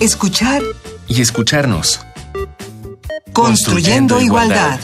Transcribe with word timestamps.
escuchar 0.00 0.62
y 1.08 1.20
escucharnos. 1.20 2.00
Construyendo, 3.32 4.20
igualdad. 4.20 4.78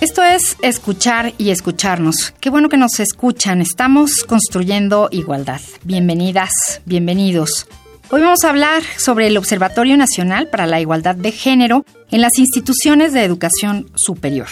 Esto 0.00 0.22
es 0.22 0.56
escuchar 0.62 1.34
y 1.36 1.50
escucharnos. 1.50 2.32
Qué 2.40 2.50
bueno 2.50 2.68
que 2.68 2.76
nos 2.76 3.00
escuchan. 3.00 3.60
Estamos 3.60 4.24
construyendo 4.24 5.08
igualdad. 5.10 5.60
Bienvenidas, 5.84 6.80
bienvenidos. 6.84 7.66
Hoy 8.10 8.22
vamos 8.22 8.44
a 8.44 8.50
hablar 8.50 8.82
sobre 8.96 9.26
el 9.26 9.36
Observatorio 9.36 9.96
Nacional 9.96 10.48
para 10.48 10.66
la 10.66 10.80
Igualdad 10.80 11.16
de 11.16 11.32
Género 11.32 11.84
en 12.10 12.20
las 12.20 12.38
instituciones 12.38 13.12
de 13.12 13.24
educación 13.24 13.90
superior. 13.94 14.48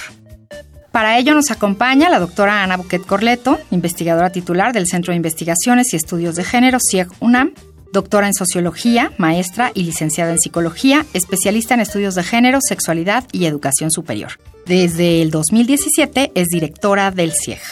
Para 0.98 1.16
ello 1.16 1.32
nos 1.32 1.52
acompaña 1.52 2.10
la 2.10 2.18
doctora 2.18 2.64
Ana 2.64 2.76
Buquet 2.76 3.06
Corleto, 3.06 3.60
investigadora 3.70 4.30
titular 4.30 4.72
del 4.72 4.88
Centro 4.88 5.12
de 5.12 5.16
Investigaciones 5.16 5.92
y 5.92 5.96
Estudios 5.96 6.34
de 6.34 6.42
Género, 6.42 6.78
CIEG 6.80 7.06
UNAM, 7.20 7.52
doctora 7.92 8.26
en 8.26 8.34
Sociología, 8.34 9.12
maestra 9.16 9.70
y 9.74 9.84
licenciada 9.84 10.32
en 10.32 10.40
Psicología, 10.40 11.06
especialista 11.14 11.74
en 11.74 11.82
estudios 11.82 12.16
de 12.16 12.24
género, 12.24 12.58
sexualidad 12.60 13.22
y 13.30 13.44
educación 13.44 13.92
superior. 13.92 14.40
Desde 14.66 15.22
el 15.22 15.30
2017 15.30 16.32
es 16.34 16.48
directora 16.48 17.12
del 17.12 17.32
CIEG. 17.32 17.62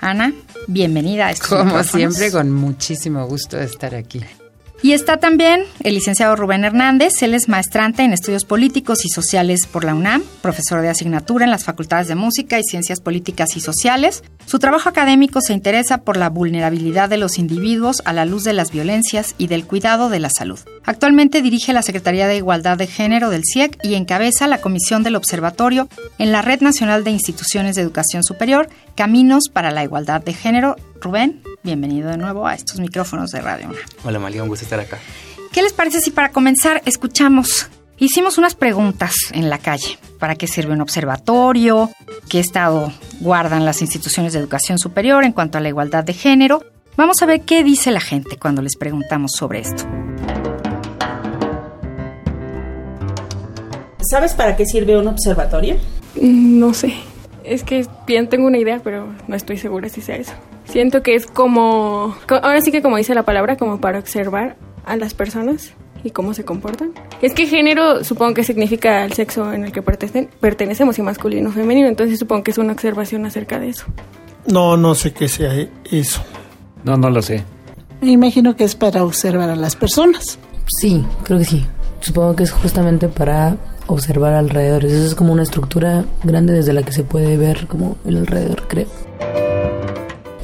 Ana, 0.00 0.32
bienvenida 0.66 1.28
a 1.28 1.30
estos 1.30 1.50
Como 1.50 1.66
micrófonos. 1.66 2.16
siempre, 2.16 2.32
con 2.32 2.50
muchísimo 2.50 3.24
gusto 3.28 3.58
de 3.58 3.66
estar 3.66 3.94
aquí. 3.94 4.22
Y 4.84 4.94
está 4.94 5.18
también 5.18 5.62
el 5.84 5.94
licenciado 5.94 6.34
Rubén 6.34 6.64
Hernández. 6.64 7.22
Él 7.22 7.34
es 7.34 7.48
maestrante 7.48 8.02
en 8.02 8.12
estudios 8.12 8.44
políticos 8.44 9.04
y 9.04 9.10
sociales 9.10 9.68
por 9.70 9.84
la 9.84 9.94
UNAM, 9.94 10.24
profesor 10.40 10.82
de 10.82 10.88
asignatura 10.88 11.44
en 11.44 11.52
las 11.52 11.64
facultades 11.64 12.08
de 12.08 12.16
música 12.16 12.58
y 12.58 12.64
ciencias 12.64 13.00
políticas 13.00 13.56
y 13.56 13.60
sociales. 13.60 14.24
Su 14.44 14.58
trabajo 14.58 14.88
académico 14.88 15.40
se 15.40 15.52
interesa 15.52 15.98
por 15.98 16.16
la 16.16 16.30
vulnerabilidad 16.30 17.08
de 17.08 17.16
los 17.16 17.38
individuos 17.38 18.02
a 18.04 18.12
la 18.12 18.24
luz 18.24 18.42
de 18.42 18.54
las 18.54 18.72
violencias 18.72 19.36
y 19.38 19.46
del 19.46 19.66
cuidado 19.66 20.08
de 20.08 20.18
la 20.18 20.30
salud. 20.30 20.58
Actualmente 20.84 21.42
dirige 21.42 21.72
la 21.72 21.82
Secretaría 21.82 22.26
de 22.26 22.38
Igualdad 22.38 22.76
de 22.76 22.88
Género 22.88 23.30
del 23.30 23.44
CIEC 23.44 23.78
y 23.84 23.94
encabeza 23.94 24.48
la 24.48 24.60
comisión 24.60 25.04
del 25.04 25.14
observatorio 25.14 25.88
en 26.18 26.32
la 26.32 26.42
Red 26.42 26.60
Nacional 26.60 27.04
de 27.04 27.12
Instituciones 27.12 27.76
de 27.76 27.82
Educación 27.82 28.24
Superior, 28.24 28.68
Caminos 28.96 29.44
para 29.48 29.70
la 29.70 29.84
Igualdad 29.84 30.22
de 30.22 30.34
Género. 30.34 30.74
Rubén, 31.00 31.42
bienvenido 31.62 32.10
de 32.10 32.16
nuevo 32.16 32.46
a 32.46 32.54
estos 32.54 32.80
micrófonos 32.80 33.30
de 33.30 33.40
Radio 33.40 33.68
UNAM. 33.68 33.80
Hola 34.04 34.18
María, 34.18 34.42
un 34.42 34.48
gusto 34.48 34.64
estar 34.64 34.80
acá. 34.80 34.98
¿Qué 35.52 35.62
les 35.62 35.72
parece 35.72 36.00
si 36.00 36.10
para 36.10 36.30
comenzar 36.30 36.82
escuchamos? 36.86 37.68
Hicimos 37.98 38.38
unas 38.38 38.54
preguntas 38.54 39.14
en 39.32 39.48
la 39.48 39.58
calle. 39.58 39.98
¿Para 40.18 40.34
qué 40.34 40.46
sirve 40.48 40.72
un 40.72 40.80
observatorio? 40.80 41.90
¿Qué 42.28 42.40
estado 42.40 42.92
guardan 43.20 43.64
las 43.64 43.80
instituciones 43.80 44.32
de 44.32 44.40
educación 44.40 44.78
superior 44.78 45.24
en 45.24 45.32
cuanto 45.32 45.58
a 45.58 45.60
la 45.60 45.68
igualdad 45.68 46.02
de 46.02 46.14
género? 46.14 46.64
Vamos 46.96 47.22
a 47.22 47.26
ver 47.26 47.42
qué 47.42 47.62
dice 47.62 47.90
la 47.90 48.00
gente 48.00 48.36
cuando 48.38 48.60
les 48.62 48.76
preguntamos 48.76 49.32
sobre 49.32 49.60
esto. 49.60 49.84
¿Sabes 54.10 54.32
para 54.34 54.56
qué 54.56 54.66
sirve 54.66 54.98
un 54.98 55.06
observatorio? 55.08 55.76
Mm, 56.20 56.58
No 56.58 56.74
sé. 56.74 56.94
Es 57.44 57.64
que 57.64 57.86
bien 58.06 58.28
tengo 58.28 58.46
una 58.46 58.58
idea, 58.58 58.80
pero 58.82 59.06
no 59.28 59.36
estoy 59.36 59.56
segura 59.58 59.88
si 59.88 60.00
sea 60.00 60.16
eso. 60.16 60.32
Siento 60.64 61.02
que 61.02 61.14
es 61.14 61.26
como, 61.26 62.16
co- 62.28 62.36
ahora 62.42 62.60
sí 62.60 62.70
que 62.70 62.82
como 62.82 62.96
dice 62.96 63.14
la 63.14 63.24
palabra, 63.24 63.56
como 63.56 63.80
para 63.80 63.98
observar 63.98 64.56
a 64.84 64.96
las 64.96 65.14
personas 65.14 65.72
y 66.04 66.10
cómo 66.10 66.34
se 66.34 66.44
comportan. 66.44 66.92
Es 67.20 67.32
que 67.34 67.46
género 67.46 68.04
supongo 68.04 68.34
que 68.34 68.44
significa 68.44 69.04
el 69.04 69.12
sexo 69.12 69.52
en 69.52 69.64
el 69.64 69.72
que 69.72 69.82
pertenecen- 69.84 70.28
pertenecemos 70.40 70.98
y 70.98 71.02
masculino 71.02 71.48
o 71.50 71.52
femenino, 71.52 71.88
entonces 71.88 72.18
supongo 72.18 72.42
que 72.44 72.50
es 72.52 72.58
una 72.58 72.72
observación 72.72 73.24
acerca 73.26 73.58
de 73.58 73.68
eso. 73.70 73.86
No, 74.46 74.76
no 74.76 74.94
sé 74.94 75.12
qué 75.12 75.28
sea 75.28 75.52
eso. 75.90 76.22
No, 76.84 76.96
no 76.96 77.10
lo 77.10 77.22
sé. 77.22 77.44
Me 78.00 78.10
imagino 78.10 78.56
que 78.56 78.64
es 78.64 78.74
para 78.74 79.04
observar 79.04 79.50
a 79.50 79.54
las 79.56 79.76
personas. 79.76 80.38
Sí, 80.80 81.04
creo 81.22 81.38
que 81.38 81.44
sí. 81.44 81.66
Supongo 82.00 82.34
que 82.34 82.42
es 82.42 82.50
justamente 82.50 83.06
para 83.08 83.56
observar 83.86 84.34
alrededor. 84.34 84.84
Eso 84.84 85.06
es 85.06 85.14
como 85.14 85.32
una 85.32 85.42
estructura 85.42 86.04
grande 86.24 86.52
desde 86.52 86.72
la 86.72 86.82
que 86.82 86.92
se 86.92 87.04
puede 87.04 87.36
ver 87.36 87.66
como 87.66 87.96
el 88.04 88.18
alrededor, 88.18 88.66
creo. 88.68 88.86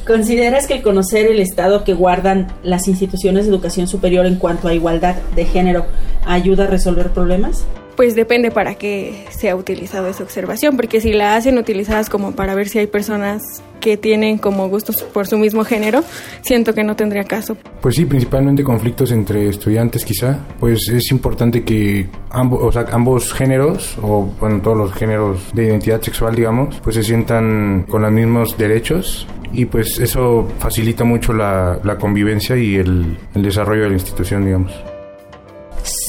¿Consideras 0.05 0.65
que 0.65 0.73
el 0.73 0.81
conocer 0.81 1.27
el 1.27 1.39
estado 1.39 1.83
que 1.83 1.93
guardan 1.93 2.47
las 2.63 2.87
instituciones 2.87 3.45
de 3.45 3.51
educación 3.51 3.87
superior 3.87 4.25
en 4.25 4.37
cuanto 4.37 4.67
a 4.67 4.73
igualdad 4.73 5.15
de 5.35 5.45
género 5.45 5.85
ayuda 6.25 6.63
a 6.63 6.67
resolver 6.67 7.11
problemas? 7.11 7.63
Pues 7.99 8.15
depende 8.15 8.49
para 8.49 8.75
qué 8.75 9.25
sea 9.29 9.57
utilizado 9.57 10.07
esa 10.07 10.23
observación, 10.23 10.77
porque 10.77 11.01
si 11.01 11.11
la 11.11 11.35
hacen 11.35 11.57
utilizadas 11.57 12.09
como 12.09 12.31
para 12.31 12.55
ver 12.55 12.69
si 12.69 12.79
hay 12.79 12.87
personas 12.87 13.61
que 13.81 13.97
tienen 13.97 14.37
como 14.37 14.69
gustos 14.69 15.03
por 15.03 15.27
su 15.27 15.37
mismo 15.37 15.65
género, 15.65 16.01
siento 16.41 16.73
que 16.73 16.85
no 16.85 16.95
tendría 16.95 17.25
caso. 17.25 17.57
Pues 17.81 17.95
sí, 17.95 18.05
principalmente 18.05 18.63
conflictos 18.63 19.11
entre 19.11 19.49
estudiantes 19.49 20.05
quizá. 20.05 20.39
Pues 20.61 20.87
es 20.87 21.11
importante 21.11 21.65
que 21.65 22.07
ambos, 22.29 22.61
o 22.63 22.71
sea, 22.71 22.85
ambos 22.93 23.33
géneros, 23.33 23.97
o 24.01 24.31
bueno, 24.39 24.61
todos 24.61 24.77
los 24.77 24.93
géneros 24.93 25.53
de 25.53 25.65
identidad 25.65 26.01
sexual, 26.01 26.35
digamos, 26.35 26.79
pues 26.81 26.95
se 26.95 27.03
sientan 27.03 27.85
con 27.89 28.03
los 28.03 28.11
mismos 28.13 28.57
derechos 28.57 29.27
y 29.51 29.65
pues 29.65 29.99
eso 29.99 30.47
facilita 30.59 31.03
mucho 31.03 31.33
la, 31.33 31.81
convivencia 31.99 32.55
y 32.55 32.75
el 32.77 33.17
desarrollo 33.33 33.83
de 33.83 33.89
la 33.89 33.95
institución, 33.95 34.45
digamos. 34.45 34.71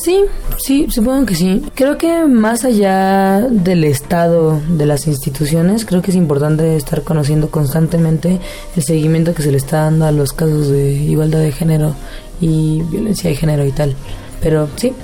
Sí, 0.03 0.25
sí, 0.59 0.87
supongo 0.89 1.27
que 1.27 1.35
sí. 1.35 1.63
Creo 1.75 1.99
que 1.99 2.25
más 2.25 2.65
allá 2.65 3.41
del 3.41 3.85
estado 3.85 4.61
de 4.69 4.87
las 4.87 5.07
instituciones, 5.07 5.85
creo 5.85 6.01
que 6.01 6.11
es 6.11 6.17
importante 6.17 6.77
estar 6.77 7.03
conociendo 7.03 7.51
constantemente 7.51 8.41
el 8.77 8.83
seguimiento 8.83 9.35
que 9.35 9.43
se 9.43 9.51
le 9.51 9.59
está 9.59 9.85
dando 9.85 10.07
a 10.07 10.13
los 10.13 10.33
casos 10.33 10.69
de 10.69 10.93
igualdad 10.93 11.41
de 11.41 11.53
género 11.53 11.95
y 12.41 12.83
violencia 12.91 13.29
de 13.29 13.37
género 13.37 13.67
y 13.67 13.73
tal. 13.73 13.95
Pero 14.41 14.69
sí, 14.77 14.95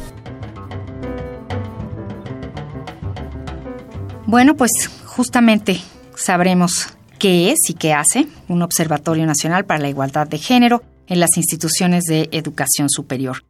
Bueno, 4.26 4.56
pues 4.56 4.72
justamente 5.04 5.80
sabremos 6.16 6.88
qué 7.20 7.52
es 7.52 7.70
y 7.70 7.74
qué 7.74 7.92
hace 7.92 8.26
un 8.48 8.60
Observatorio 8.62 9.24
Nacional 9.24 9.64
para 9.64 9.78
la 9.78 9.88
Igualdad 9.88 10.26
de 10.26 10.38
Género 10.38 10.82
en 11.06 11.20
las 11.20 11.36
instituciones 11.36 12.04
de 12.04 12.28
educación 12.32 12.90
superior. 12.90 13.44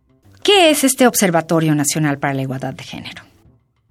¿Qué 0.46 0.70
es 0.70 0.84
este 0.84 1.08
Observatorio 1.08 1.74
Nacional 1.74 2.18
para 2.20 2.32
la 2.34 2.42
Igualdad 2.42 2.72
de 2.72 2.84
Género? 2.84 3.22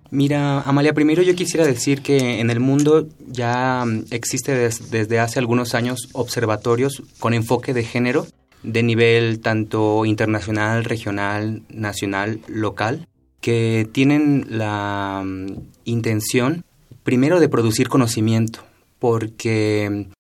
Mira, 0.09 0.61
Amalia, 0.61 0.93
primero 0.93 1.21
yo 1.21 1.35
quisiera 1.35 1.66
decir 1.66 2.01
que 2.01 2.39
en 2.39 2.49
el 2.49 2.61
mundo 2.61 3.09
ya 3.27 3.83
mm, 3.85 4.05
existe 4.11 4.53
des- 4.55 4.89
desde 4.89 5.19
hace 5.19 5.39
algunos 5.39 5.75
años 5.75 6.07
observatorios 6.13 7.03
con 7.19 7.33
enfoque 7.33 7.73
de 7.73 7.83
género 7.83 8.25
de 8.63 8.83
nivel 8.83 9.41
tanto 9.41 10.05
internacional, 10.05 10.85
regional, 10.85 11.63
nacional, 11.69 12.39
local, 12.47 13.05
que 13.41 13.89
tienen 13.91 14.45
la 14.49 15.23
mm, 15.25 15.47
intención 15.83 16.63
primero 17.03 17.41
de 17.41 17.49
producir 17.49 17.89
conocimiento, 17.89 18.63
porque 18.99 20.07
mm, 20.09 20.13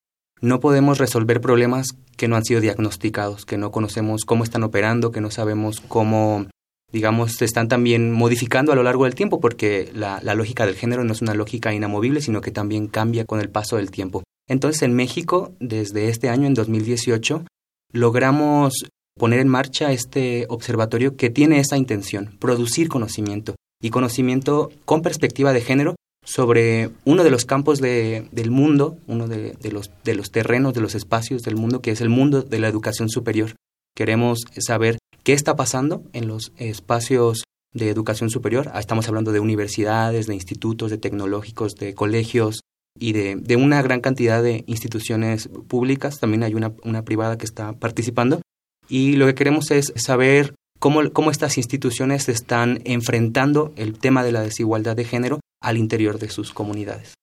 no 0.45 0.59
podemos 0.59 0.97
resolver 0.97 1.39
problemas 1.39 1.95
que 2.17 2.27
no 2.27 2.35
han 2.35 2.43
sido 2.43 2.61
diagnosticados, 2.61 3.45
que 3.45 3.57
no 3.57 3.71
conocemos 3.71 4.25
cómo 4.25 4.43
están 4.43 4.63
operando, 4.63 5.11
que 5.11 5.21
no 5.21 5.31
sabemos 5.31 5.81
cómo 5.81 6.47
digamos, 6.91 7.33
se 7.33 7.43
están 7.43 7.67
también 7.67 8.11
modificando 8.11 8.71
a 8.71 8.75
lo 8.75 8.83
largo 8.83 9.03
del 9.03 9.15
tiempo 9.15 9.41
porque 9.41 9.91
la, 9.93 10.21
la 10.23 10.33
lógica 10.33 10.65
del 10.65 10.75
género 10.75 11.03
no 11.03 11.11
es 11.11 11.21
una 11.21 11.33
lógica 11.33 11.73
inamovible, 11.73 12.21
sino 12.21 12.39
que 12.39 12.51
también 12.51 12.87
cambia 12.87 13.25
con 13.25 13.41
el 13.41 13.49
paso 13.49 13.75
del 13.75 13.91
tiempo. 13.91 14.23
Entonces, 14.47 14.81
en 14.83 14.93
México, 14.93 15.53
desde 15.59 16.07
este 16.07 16.29
año, 16.29 16.47
en 16.47 16.53
2018, 16.53 17.43
logramos 17.91 18.85
poner 19.17 19.39
en 19.39 19.47
marcha 19.47 19.91
este 19.91 20.45
observatorio 20.49 21.15
que 21.15 21.29
tiene 21.29 21.59
esa 21.59 21.77
intención, 21.77 22.37
producir 22.39 22.87
conocimiento 22.87 23.55
y 23.81 23.89
conocimiento 23.89 24.71
con 24.85 25.01
perspectiva 25.01 25.53
de 25.53 25.61
género 25.61 25.95
sobre 26.25 26.89
uno 27.05 27.23
de 27.23 27.29
los 27.31 27.45
campos 27.45 27.79
de- 27.79 28.27
del 28.31 28.51
mundo, 28.51 28.97
uno 29.07 29.27
de, 29.27 29.53
de 29.61 29.71
los, 29.71 29.91
de 30.03 30.15
los 30.15 30.31
terrenos, 30.31 30.73
de 30.73 30.81
los 30.81 30.95
espacios 30.95 31.43
del 31.43 31.55
mundo, 31.55 31.81
que 31.81 31.91
es 31.91 32.01
el 32.01 32.09
mundo 32.09 32.41
de 32.41 32.59
la 32.59 32.67
educación 32.67 33.07
superior. 33.09 33.55
Queremos 33.95 34.39
saber 34.59 34.97
qué 35.23 35.31
está 35.33 35.55
pasando 35.55 36.03
en 36.13 36.27
los 36.27 36.51
espacios 36.57 37.43
de 37.73 37.89
educación 37.89 38.29
superior. 38.29 38.69
Ah, 38.73 38.79
Estamos 38.79 39.07
hablando 39.07 39.31
de 39.31 39.39
universidades, 39.39 40.27
de 40.27 40.33
institutos, 40.33 40.91
de 40.91 40.97
tecnológicos, 40.97 41.75
de 41.75 41.93
colegios 41.93 42.61
y 42.99 43.13
de, 43.13 43.35
de 43.35 43.55
una 43.55 43.81
gran 43.81 44.01
cantidad 44.01 44.41
de 44.41 44.63
instituciones 44.67 45.49
públicas. 45.67 46.19
También 46.19 46.43
hay 46.43 46.53
una, 46.55 46.73
una 46.83 47.03
privada 47.03 47.37
que 47.37 47.45
está 47.45 47.73
participando. 47.73 48.41
Y 48.89 49.13
lo 49.17 49.25
que 49.25 49.35
queremos 49.35 49.71
es 49.71 49.93
saber 49.95 50.53
cómo, 50.85 51.11
cómo 51.13 51.31
estas 51.31 51.57
instituciones 51.57 52.29
están 52.29 52.79
enfrentando 52.85 53.73
el 53.75 53.97
tema 53.97 54.23
de 54.23 54.31
la 54.31 54.41
desigualdad 54.41 54.95
de 54.95 55.03
género 55.03 55.39
al 55.59 55.77
interior 55.77 56.19
de 56.19 56.29
sus 56.29 56.53
comunidades. 56.53 57.15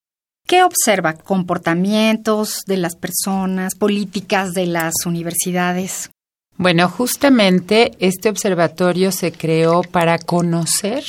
¿Qué 0.48 0.64
observa? 0.64 1.12
¿Comportamientos 1.12 2.62
de 2.66 2.76
las 2.78 2.96
personas, 2.96 3.76
políticas 3.76 4.50
de 4.50 4.66
las 4.66 4.94
universidades? 5.06 6.10
Bueno, 6.56 6.88
justamente 6.88 7.92
este 8.00 8.30
observatorio 8.30 9.12
se 9.12 9.30
creó 9.30 9.82
para 9.82 10.18
conocer 10.18 11.04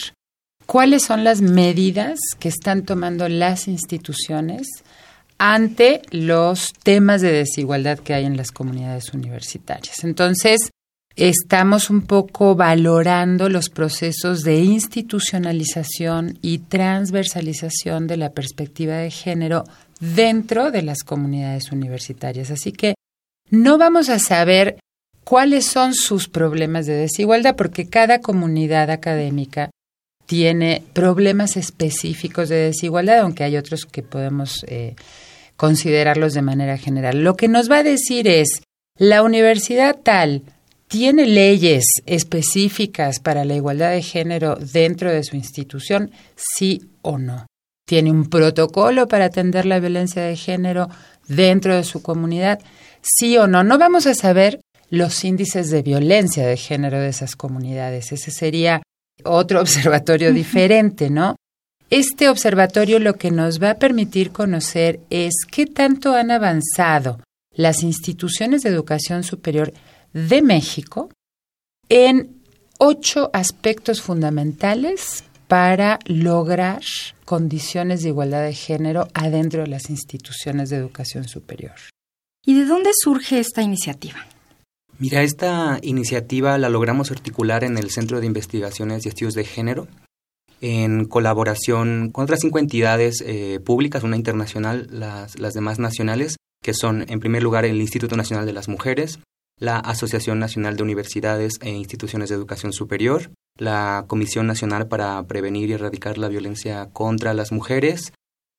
cuáles 0.67 1.01
son 1.01 1.23
las 1.23 1.41
medidas 1.41 2.19
que 2.37 2.49
están 2.49 2.83
tomando 2.83 3.29
las 3.29 3.67
instituciones 3.67 4.67
ante 5.39 6.03
los 6.11 6.71
temas 6.83 7.21
de 7.21 7.31
desigualdad 7.31 7.97
que 7.97 8.13
hay 8.13 8.25
en 8.25 8.37
las 8.37 8.51
comunidades 8.51 9.11
universitarias. 9.11 10.03
Entonces, 10.03 10.69
estamos 11.15 11.89
un 11.89 12.01
poco 12.01 12.55
valorando 12.55 13.49
los 13.49 13.69
procesos 13.69 14.43
de 14.43 14.59
institucionalización 14.61 16.37
y 16.41 16.59
transversalización 16.59 18.07
de 18.07 18.17
la 18.17 18.31
perspectiva 18.31 18.97
de 18.97 19.11
género 19.11 19.63
dentro 19.99 20.71
de 20.71 20.81
las 20.81 21.03
comunidades 21.03 21.71
universitarias. 21.71 22.51
Así 22.51 22.71
que 22.71 22.95
no 23.49 23.77
vamos 23.77 24.09
a 24.09 24.19
saber 24.19 24.77
cuáles 25.23 25.65
son 25.65 25.93
sus 25.93 26.27
problemas 26.27 26.85
de 26.85 26.93
desigualdad 26.95 27.55
porque 27.55 27.87
cada 27.87 28.19
comunidad 28.19 28.89
académica 28.89 29.69
tiene 30.25 30.83
problemas 30.93 31.57
específicos 31.57 32.49
de 32.49 32.55
desigualdad, 32.55 33.19
aunque 33.19 33.43
hay 33.43 33.57
otros 33.57 33.85
que 33.85 34.01
podemos 34.01 34.65
eh, 34.67 34.95
considerarlos 35.57 36.33
de 36.33 36.41
manera 36.41 36.77
general. 36.77 37.23
Lo 37.23 37.35
que 37.35 37.47
nos 37.47 37.69
va 37.69 37.77
a 37.77 37.83
decir 37.83 38.27
es, 38.27 38.63
la 38.97 39.21
universidad 39.21 39.97
tal 40.01 40.43
tiene 40.87 41.25
leyes 41.25 41.85
específicas 42.05 43.19
para 43.19 43.45
la 43.45 43.55
igualdad 43.55 43.91
de 43.91 44.01
género 44.01 44.55
dentro 44.55 45.11
de 45.11 45.23
su 45.23 45.35
institución, 45.35 46.11
sí 46.35 46.81
o 47.01 47.17
no. 47.17 47.47
Tiene 47.85 48.11
un 48.11 48.29
protocolo 48.29 49.07
para 49.07 49.25
atender 49.25 49.65
la 49.65 49.79
violencia 49.79 50.21
de 50.21 50.35
género 50.35 50.89
dentro 51.27 51.75
de 51.75 51.83
su 51.83 52.01
comunidad, 52.01 52.59
sí 53.01 53.37
o 53.37 53.47
no. 53.47 53.63
No 53.63 53.77
vamos 53.77 54.07
a 54.07 54.13
saber 54.13 54.61
los 54.89 55.23
índices 55.23 55.69
de 55.69 55.81
violencia 55.81 56.45
de 56.45 56.57
género 56.57 56.99
de 56.99 57.09
esas 57.09 57.35
comunidades. 57.35 58.11
Ese 58.11 58.31
sería 58.31 58.83
otro 59.23 59.61
observatorio 59.61 60.31
diferente, 60.31 61.09
¿no? 61.09 61.35
Este 61.89 62.29
observatorio 62.29 62.99
lo 62.99 63.15
que 63.15 63.29
nos 63.29 63.61
va 63.61 63.71
a 63.71 63.77
permitir 63.77 64.31
conocer 64.31 64.99
es 65.09 65.33
qué 65.49 65.65
tanto 65.65 66.13
han 66.15 66.31
avanzado 66.31 67.19
las 67.55 67.83
instituciones 67.83 68.63
de 68.63 68.69
educación 68.69 69.23
superior 69.23 69.73
de 70.13 70.41
México 70.41 71.09
en 71.89 72.41
ocho 72.79 73.29
aspectos 73.33 74.01
fundamentales 74.01 75.23
para 75.47 75.99
lograr 76.05 76.81
condiciones 77.25 78.01
de 78.03 78.09
igualdad 78.09 78.43
de 78.43 78.53
género 78.53 79.07
adentro 79.13 79.61
de 79.61 79.67
las 79.67 79.89
instituciones 79.89 80.69
de 80.69 80.77
educación 80.77 81.27
superior. 81.27 81.75
¿Y 82.45 82.55
de 82.55 82.65
dónde 82.65 82.91
surge 82.93 83.39
esta 83.39 83.61
iniciativa? 83.61 84.25
Mira, 84.99 85.21
esta 85.21 85.79
iniciativa 85.81 86.57
la 86.57 86.69
logramos 86.69 87.11
articular 87.11 87.63
en 87.63 87.77
el 87.77 87.89
Centro 87.89 88.19
de 88.19 88.27
Investigaciones 88.27 89.05
y 89.05 89.09
Estudios 89.09 89.33
de 89.33 89.43
Género, 89.43 89.87
en 90.61 91.05
colaboración 91.05 92.09
con 92.11 92.23
otras 92.23 92.39
cinco 92.41 92.59
entidades 92.59 93.21
eh, 93.25 93.59
públicas, 93.59 94.03
una 94.03 94.15
internacional, 94.15 94.87
las, 94.91 95.39
las 95.39 95.53
demás 95.53 95.79
nacionales, 95.79 96.37
que 96.63 96.73
son, 96.73 97.05
en 97.09 97.19
primer 97.19 97.43
lugar, 97.43 97.65
el 97.65 97.81
Instituto 97.81 98.15
Nacional 98.15 98.45
de 98.45 98.53
las 98.53 98.69
Mujeres, 98.69 99.19
la 99.59 99.77
Asociación 99.77 100.39
Nacional 100.39 100.75
de 100.75 100.83
Universidades 100.83 101.53
e 101.61 101.69
Instituciones 101.71 102.29
de 102.29 102.35
Educación 102.35 102.73
Superior, 102.73 103.31
la 103.57 104.05
Comisión 104.07 104.47
Nacional 104.47 104.87
para 104.87 105.21
Prevenir 105.23 105.69
y 105.69 105.73
Erradicar 105.73 106.17
la 106.17 106.27
Violencia 106.27 106.89
contra 106.91 107.33
las 107.33 107.51
Mujeres, 107.51 108.13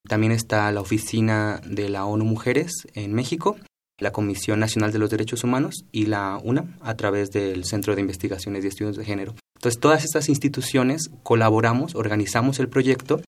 también 0.09 0.33
está 0.33 0.71
la 0.73 0.81
Oficina 0.81 1.61
de 1.67 1.89
la 1.89 2.05
ONU 2.05 2.25
Mujeres 2.25 2.73
en 2.95 3.13
México 3.13 3.57
la 3.99 4.13
Comisión 4.13 4.61
Nacional 4.61 4.93
de 4.93 4.99
los 4.99 5.11
Derechos 5.11 5.45
Humanos 5.45 5.85
y 5.93 6.07
la 6.07 6.41
UNA 6.43 6.77
a 6.81 6.97
través 6.97 7.31
del 7.31 7.65
Centro 7.65 7.95
de 7.95 8.01
Investigaciones 8.01 8.65
y 8.65 8.69
Estudios 8.69 8.97
de 8.97 9.05
Género. 9.05 9.35
Entonces, 9.57 9.81
todas 9.81 10.05
estas 10.05 10.29
instituciones 10.29 11.11
colaboramos, 11.23 11.95
organizamos 11.95 12.59
el 12.59 12.69
proyecto. 12.69 13.23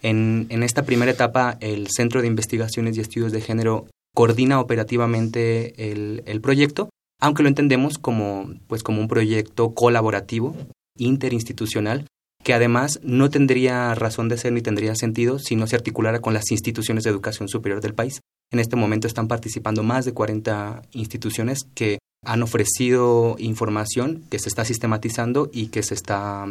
En, 0.00 0.48
esta 0.62 0.84
primera 0.84 1.10
etapa, 1.10 1.58
el 1.60 1.88
Centro 1.88 2.22
de 2.22 2.28
Investigaciones 2.28 2.96
y 2.96 3.00
Estudios 3.00 3.32
de 3.32 3.40
Género 3.40 3.86
coordina 4.14 4.60
operativamente 4.60 5.90
el 5.90 6.40
proyecto, 6.40 6.90
aunque 7.22 7.44
lo 7.44 7.48
entendemos 7.48 7.98
como, 7.98 8.52
pues, 8.66 8.82
como 8.82 9.00
un 9.00 9.06
proyecto 9.06 9.74
colaborativo, 9.74 10.56
interinstitucional, 10.98 12.04
que 12.42 12.52
además 12.52 12.98
no 13.04 13.30
tendría 13.30 13.94
razón 13.94 14.28
de 14.28 14.36
ser 14.36 14.52
ni 14.52 14.60
tendría 14.60 14.96
sentido 14.96 15.38
si 15.38 15.54
no 15.54 15.68
se 15.68 15.76
articulara 15.76 16.18
con 16.18 16.34
las 16.34 16.50
instituciones 16.50 17.04
de 17.04 17.10
educación 17.10 17.48
superior 17.48 17.80
del 17.80 17.94
país. 17.94 18.20
En 18.50 18.58
este 18.58 18.74
momento 18.74 19.06
están 19.06 19.28
participando 19.28 19.84
más 19.84 20.04
de 20.04 20.12
40 20.12 20.82
instituciones 20.90 21.60
que 21.76 22.00
han 22.26 22.42
ofrecido 22.42 23.36
información 23.38 24.24
que 24.28 24.40
se 24.40 24.48
está 24.48 24.64
sistematizando 24.64 25.48
y 25.52 25.68
que 25.68 25.84
se 25.84 25.94
está 25.94 26.44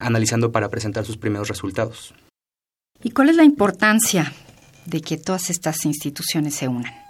analizando 0.00 0.52
para 0.52 0.70
presentar 0.70 1.04
sus 1.04 1.18
primeros 1.18 1.48
resultados. 1.48 2.14
¿Y 3.02 3.10
cuál 3.10 3.28
es 3.28 3.36
la 3.36 3.44
importancia 3.44 4.32
de 4.86 5.02
que 5.02 5.18
todas 5.18 5.50
estas 5.50 5.84
instituciones 5.84 6.54
se 6.54 6.68
unan? 6.68 7.03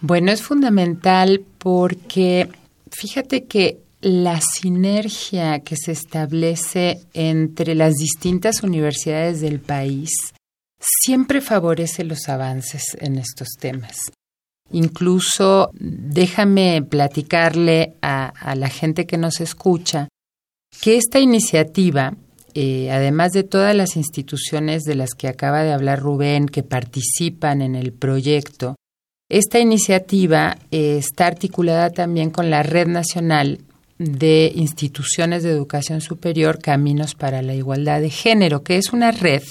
Bueno, 0.00 0.32
es 0.32 0.42
fundamental 0.42 1.42
porque 1.58 2.48
fíjate 2.90 3.44
que 3.44 3.78
la 4.04 4.40
sinergia 4.40 5.60
que 5.60 5.76
se 5.76 5.92
establece 5.92 7.00
entre 7.14 7.74
las 7.74 7.94
distintas 7.94 8.62
universidades 8.62 9.40
del 9.40 9.60
país 9.60 10.10
siempre 10.78 11.40
favorece 11.40 12.04
los 12.04 12.28
avances 12.28 12.96
en 13.00 13.16
estos 13.16 13.48
temas. 13.58 13.96
Incluso 14.70 15.70
déjame 15.78 16.82
platicarle 16.82 17.94
a, 18.02 18.54
la 18.56 18.68
gente 18.68 19.06
que 19.06 19.16
nos 19.16 19.40
escucha 19.40 20.08
que 20.80 20.96
esta 20.96 21.20
iniciativa, 21.20 22.14
eh, 22.54 22.90
además 22.90 23.32
de 23.32 23.44
todas 23.44 23.74
las 23.74 23.96
instituciones 23.96 24.82
de 24.82 24.96
las 24.96 25.14
que 25.14 25.28
acaba 25.28 25.62
de 25.62 25.72
hablar 25.72 26.00
Rubén 26.00 26.46
que 26.46 26.62
participan 26.62 27.62
en 27.62 27.74
el 27.74 27.92
proyecto, 27.92 28.76
esta 29.38 29.58
iniciativa 29.58 30.56
eh, 30.70 30.96
está 30.98 31.26
articulada 31.26 31.90
también 31.90 32.30
con 32.30 32.50
la 32.50 32.62
Red 32.62 32.86
Nacional 32.86 33.58
de 33.98 34.52
Instituciones 34.54 35.42
de 35.42 35.50
Educación 35.50 36.00
Superior 36.00 36.60
Caminos 36.60 37.16
para 37.16 37.42
la 37.42 37.52
Igualdad 37.52 38.00
de 38.00 38.10
Género, 38.10 38.62
que 38.62 38.76
es 38.76 38.92
una 38.92 39.10
red 39.10 39.42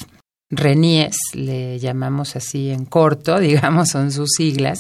RENIES, 0.50 1.18
le 1.34 1.80
llamamos 1.80 2.38
así 2.38 2.70
en 2.70 2.86
corto, 2.86 3.40
digamos, 3.42 3.90
son 3.90 4.14
sus 4.14 4.30
siglas. 4.38 4.80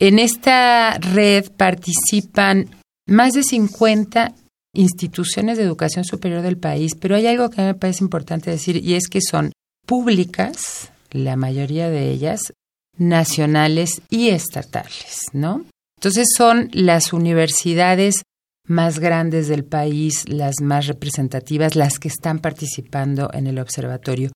En 0.00 0.18
esta 0.18 0.98
red 0.98 1.44
participan 1.56 2.70
más 3.06 3.34
de 3.34 3.44
50 3.44 4.34
instituciones 4.74 5.58
de 5.58 5.64
educación 5.64 6.04
superior 6.04 6.42
del 6.42 6.58
país, 6.58 6.96
pero 6.98 7.14
hay 7.14 7.28
algo 7.28 7.50
que 7.50 7.62
me 7.62 7.74
parece 7.74 8.02
importante 8.02 8.50
decir 8.50 8.84
y 8.84 8.94
es 8.94 9.06
que 9.06 9.20
son 9.20 9.52
públicas, 9.86 10.90
la 11.12 11.36
mayoría 11.36 11.88
de 11.88 12.10
ellas, 12.10 12.52
nacionales 13.00 14.02
y 14.10 14.28
estatales, 14.28 15.22
¿no? 15.32 15.64
Entonces 15.98 16.28
son 16.36 16.68
las 16.72 17.12
universidades 17.12 18.22
más 18.66 19.00
grandes 19.00 19.48
del 19.48 19.64
país, 19.64 20.28
las 20.28 20.56
más 20.62 20.86
representativas, 20.86 21.74
las 21.74 21.98
que 21.98 22.08
están 22.08 22.38
participando 22.38 23.30
en 23.32 23.46
el 23.46 23.58
observatorio. 23.58 24.30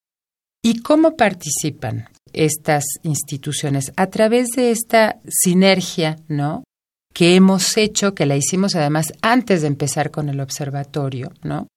¿Y 0.62 0.80
cómo 0.80 1.14
participan 1.14 2.08
estas 2.32 2.84
instituciones? 3.02 3.92
A 3.96 4.06
través 4.08 4.48
de 4.56 4.70
esta 4.70 5.20
sinergia, 5.28 6.16
¿no? 6.26 6.64
Que 7.12 7.36
hemos 7.36 7.76
hecho, 7.76 8.14
que 8.14 8.26
la 8.26 8.36
hicimos 8.36 8.74
además 8.74 9.12
antes 9.20 9.60
de 9.60 9.68
empezar 9.68 10.10
con 10.10 10.28
el 10.30 10.40
observatorio, 10.40 11.32
¿no? 11.42 11.68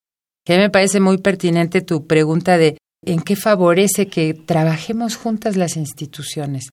Que 0.46 0.58
me 0.58 0.70
parece 0.70 1.01
muy 1.01 1.17
pertinente 1.17 1.82
tu 1.82 2.08
pregunta 2.08 2.58
de 2.58 2.77
en 3.06 3.22
qué 3.22 3.36
favorece 3.36 4.08
que 4.08 4.34
trabajemos 4.34 5.16
juntas 5.16 5.56
las 5.56 5.77
instituciones. 5.77 6.70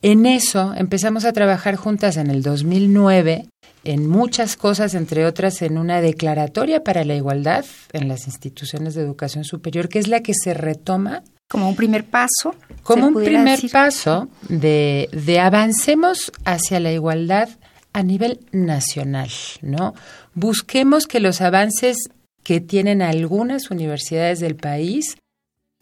En 0.00 0.26
eso 0.26 0.74
empezamos 0.76 1.24
a 1.24 1.32
trabajar 1.32 1.74
juntas 1.74 2.16
en 2.16 2.30
el 2.30 2.42
2009, 2.42 3.48
en 3.82 4.08
muchas 4.08 4.56
cosas, 4.56 4.94
entre 4.94 5.26
otras 5.26 5.60
en 5.62 5.76
una 5.76 6.00
declaratoria 6.00 6.84
para 6.84 7.04
la 7.04 7.16
igualdad 7.16 7.64
en 7.92 8.06
las 8.06 8.26
instituciones 8.26 8.94
de 8.94 9.02
educación 9.02 9.44
superior, 9.44 9.88
que 9.88 9.98
es 9.98 10.06
la 10.06 10.20
que 10.20 10.34
se 10.34 10.54
retoma 10.54 11.22
como 11.48 11.68
un 11.68 11.76
primer 11.76 12.04
paso. 12.04 12.54
Como 12.82 13.08
un 13.08 13.14
primer 13.14 13.58
paso 13.72 14.28
de, 14.48 15.08
de 15.12 15.40
avancemos 15.40 16.30
hacia 16.44 16.78
la 16.78 16.92
igualdad 16.92 17.48
a 17.92 18.02
nivel 18.02 18.40
nacional, 18.52 19.30
¿no? 19.62 19.94
Busquemos 20.34 21.06
que 21.06 21.20
los 21.20 21.40
avances 21.40 21.96
que 22.44 22.60
tienen 22.60 23.02
algunas 23.02 23.70
universidades 23.70 24.40
del 24.40 24.56
país 24.56 25.16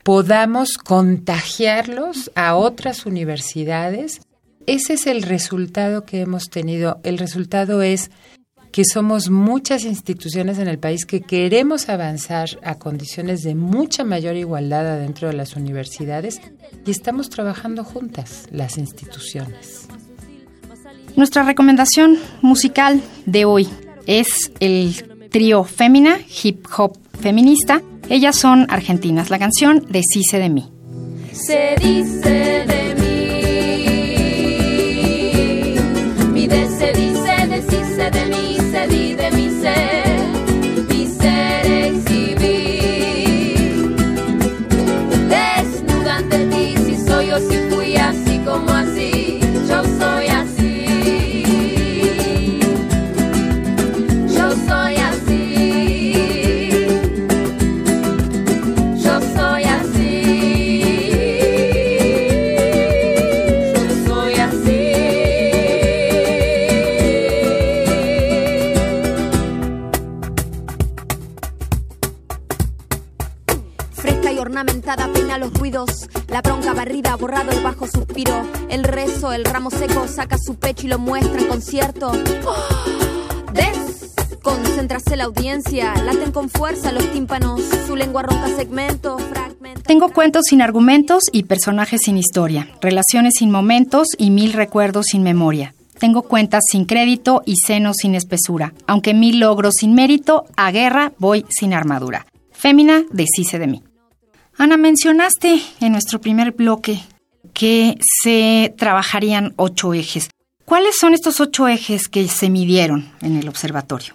podamos 0.07 0.75
contagiarlos 0.79 2.31
a 2.37 2.55
otras 2.55 3.07
universidades. 3.07 4.21
Ese 4.69 4.93
es 4.93 5.09
el 5.09 5.23
resultado 5.23 6.05
que 6.05 6.21
hemos 6.21 6.45
tenido. 6.45 7.01
El 7.03 7.19
resultado 7.19 7.83
es 7.83 8.13
que 8.71 8.85
somos 8.85 9.31
muchas 9.31 9.83
instituciones 9.83 10.61
en 10.61 10.69
el 10.69 10.79
país 10.79 11.07
que 11.07 11.23
queremos 11.23 11.89
avanzar 11.89 12.51
a 12.63 12.77
condiciones 12.77 13.43
de 13.43 13.57
mucha 13.57 14.05
mayor 14.05 14.37
igualdad 14.37 14.87
adentro 14.87 15.27
de 15.27 15.35
las 15.35 15.57
universidades 15.57 16.41
y 16.87 16.91
estamos 16.93 17.29
trabajando 17.29 17.83
juntas 17.83 18.45
las 18.53 18.79
instituciones. 18.79 19.89
Nuestra 21.17 21.43
recomendación 21.43 22.17
musical 22.43 23.03
de 23.25 23.45
hoy 23.45 23.69
es 24.07 24.53
el 24.61 25.29
trío 25.31 25.65
Fémina, 25.65 26.21
hip 26.45 26.65
hop 26.79 26.97
feminista. 27.19 27.83
Ellas 28.09 28.37
son 28.37 28.67
argentinas. 28.71 29.31
La 29.31 29.39
canción 29.39 29.85
Deshice 29.89 30.39
de 30.39 30.49
mí. 30.49 30.71
Se 31.33 31.75
dice 31.81 32.65
de 32.67 32.95
mí 32.95 32.96
la 76.29 76.41
bronca 76.43 76.75
barrida, 76.75 77.17
borrado 77.17 77.51
el 77.53 77.63
bajo 77.63 77.87
suspiro, 77.87 78.45
el 78.69 78.85
rezo, 78.85 79.33
el 79.33 79.45
ramo 79.45 79.71
seco 79.71 80.07
saca 80.09 80.37
su 80.39 80.57
pecho 80.57 80.87
y 80.87 80.91
lo 80.91 80.99
muestra 80.99 81.41
en 81.41 81.49
concierto. 81.49 82.13
Desconcentrase 83.53 85.17
la 85.17 85.25
audiencia, 85.25 85.95
laten 86.05 86.33
con 86.33 86.49
fuerza 86.49 86.93
los 86.93 87.11
tímpanos, 87.13 87.63
su 87.87 87.97
lengua 87.97 88.23
ronca 88.23 88.49
segmento, 88.49 89.19
fragmento. 89.19 89.83
Tengo 89.83 90.11
cuentos 90.11 90.45
sin 90.49 90.63
argumentos 90.63 91.25
y 91.33 91.45
personajes 91.45 92.01
sin 92.05 92.19
historia, 92.19 92.69
relaciones 92.81 93.35
sin 93.39 93.51
momentos 93.51 94.09
y 94.19 94.31
mil 94.31 94.53
recuerdos 94.53 95.07
sin 95.07 95.23
memoria. 95.23 95.75
Tengo 95.99 96.23
cuentas 96.23 96.65
sin 96.71 96.85
crédito 96.85 97.43
y 97.47 97.57
senos 97.57 97.97
sin 97.99 98.15
espesura. 98.15 98.75
Aunque 98.87 99.15
mil 99.15 99.41
logros 99.41 99.77
sin 99.79 99.95
mérito, 99.95 100.45
a 100.57 100.71
guerra 100.71 101.13
voy 101.19 101.47
sin 101.49 101.73
armadura. 101.73 102.27
Fémina, 102.53 103.05
deshice 103.11 103.59
de 103.59 103.67
mí. 103.67 103.83
Ana, 104.59 104.79
mencionaste 104.79 105.61
en 105.81 105.93
nuestro 105.93 106.21
primer 106.21 106.53
bloque 106.53 107.01
que 107.53 107.97
se 108.23 108.75
trabajarían 108.79 109.53
ocho 109.57 109.93
ejes. 109.93 110.31
¿Cuáles 110.65 110.97
son 110.99 111.15
estos 111.15 111.41
ocho 111.41 111.69
ejes 111.69 112.09
que 112.09 112.27
se 112.29 112.49
midieron 112.49 113.13
en 113.21 113.37
el 113.37 113.49
observatorio? 113.49 114.15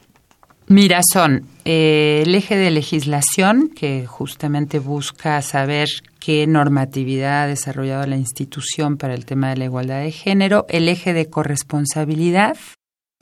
Mira, 0.67 1.01
son 1.03 1.45
eh, 1.63 2.23
el 2.25 2.33
eje 2.33 2.55
de 2.55 2.71
legislación, 2.71 3.69
que 3.69 4.07
justamente 4.07 4.79
busca 4.79 5.41
saber 5.41 5.89
qué 6.19 6.47
normatividad 6.47 7.43
ha 7.43 7.47
desarrollado 7.47 8.05
la 8.07 8.17
institución 8.17 8.97
para 8.97 9.13
el 9.13 9.25
tema 9.25 9.49
de 9.49 9.57
la 9.57 9.65
igualdad 9.65 10.01
de 10.01 10.11
género, 10.11 10.65
el 10.69 10.87
eje 10.87 11.13
de 11.13 11.29
corresponsabilidad, 11.29 12.57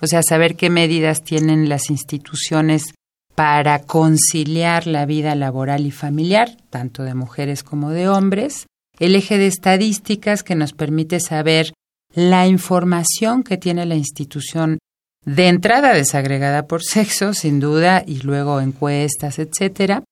o 0.02 0.08
sea, 0.08 0.22
saber 0.24 0.56
qué 0.56 0.70
medidas 0.70 1.24
tienen 1.24 1.70
las 1.70 1.90
instituciones 1.90 2.94
para 3.40 3.84
conciliar 3.84 4.86
la 4.86 5.06
vida 5.06 5.34
laboral 5.34 5.86
y 5.86 5.92
familiar, 5.92 6.58
tanto 6.70 7.04
de 7.04 7.14
mujeres 7.14 7.64
como 7.64 7.92
de 7.92 8.10
hombres, 8.10 8.68
el 9.00 9.16
eje 9.16 9.38
de 9.38 9.48
estadísticas 9.48 10.44
que 10.44 10.56
nos 10.56 10.74
permite 10.74 11.22
saber 11.22 11.72
la 12.14 12.48
información 12.48 13.44
que 13.44 13.56
tiene 13.56 13.86
la 13.86 13.96
institución 13.96 14.78
de 15.24 15.48
entrada 15.48 15.94
desagregada 15.94 16.68
por 16.68 16.84
sexo, 16.84 17.34
sin 17.34 17.62
duda, 17.62 18.04
y 18.06 18.20
luego 18.24 18.60
encuestas, 18.60 19.40
etcétera. 19.40 20.04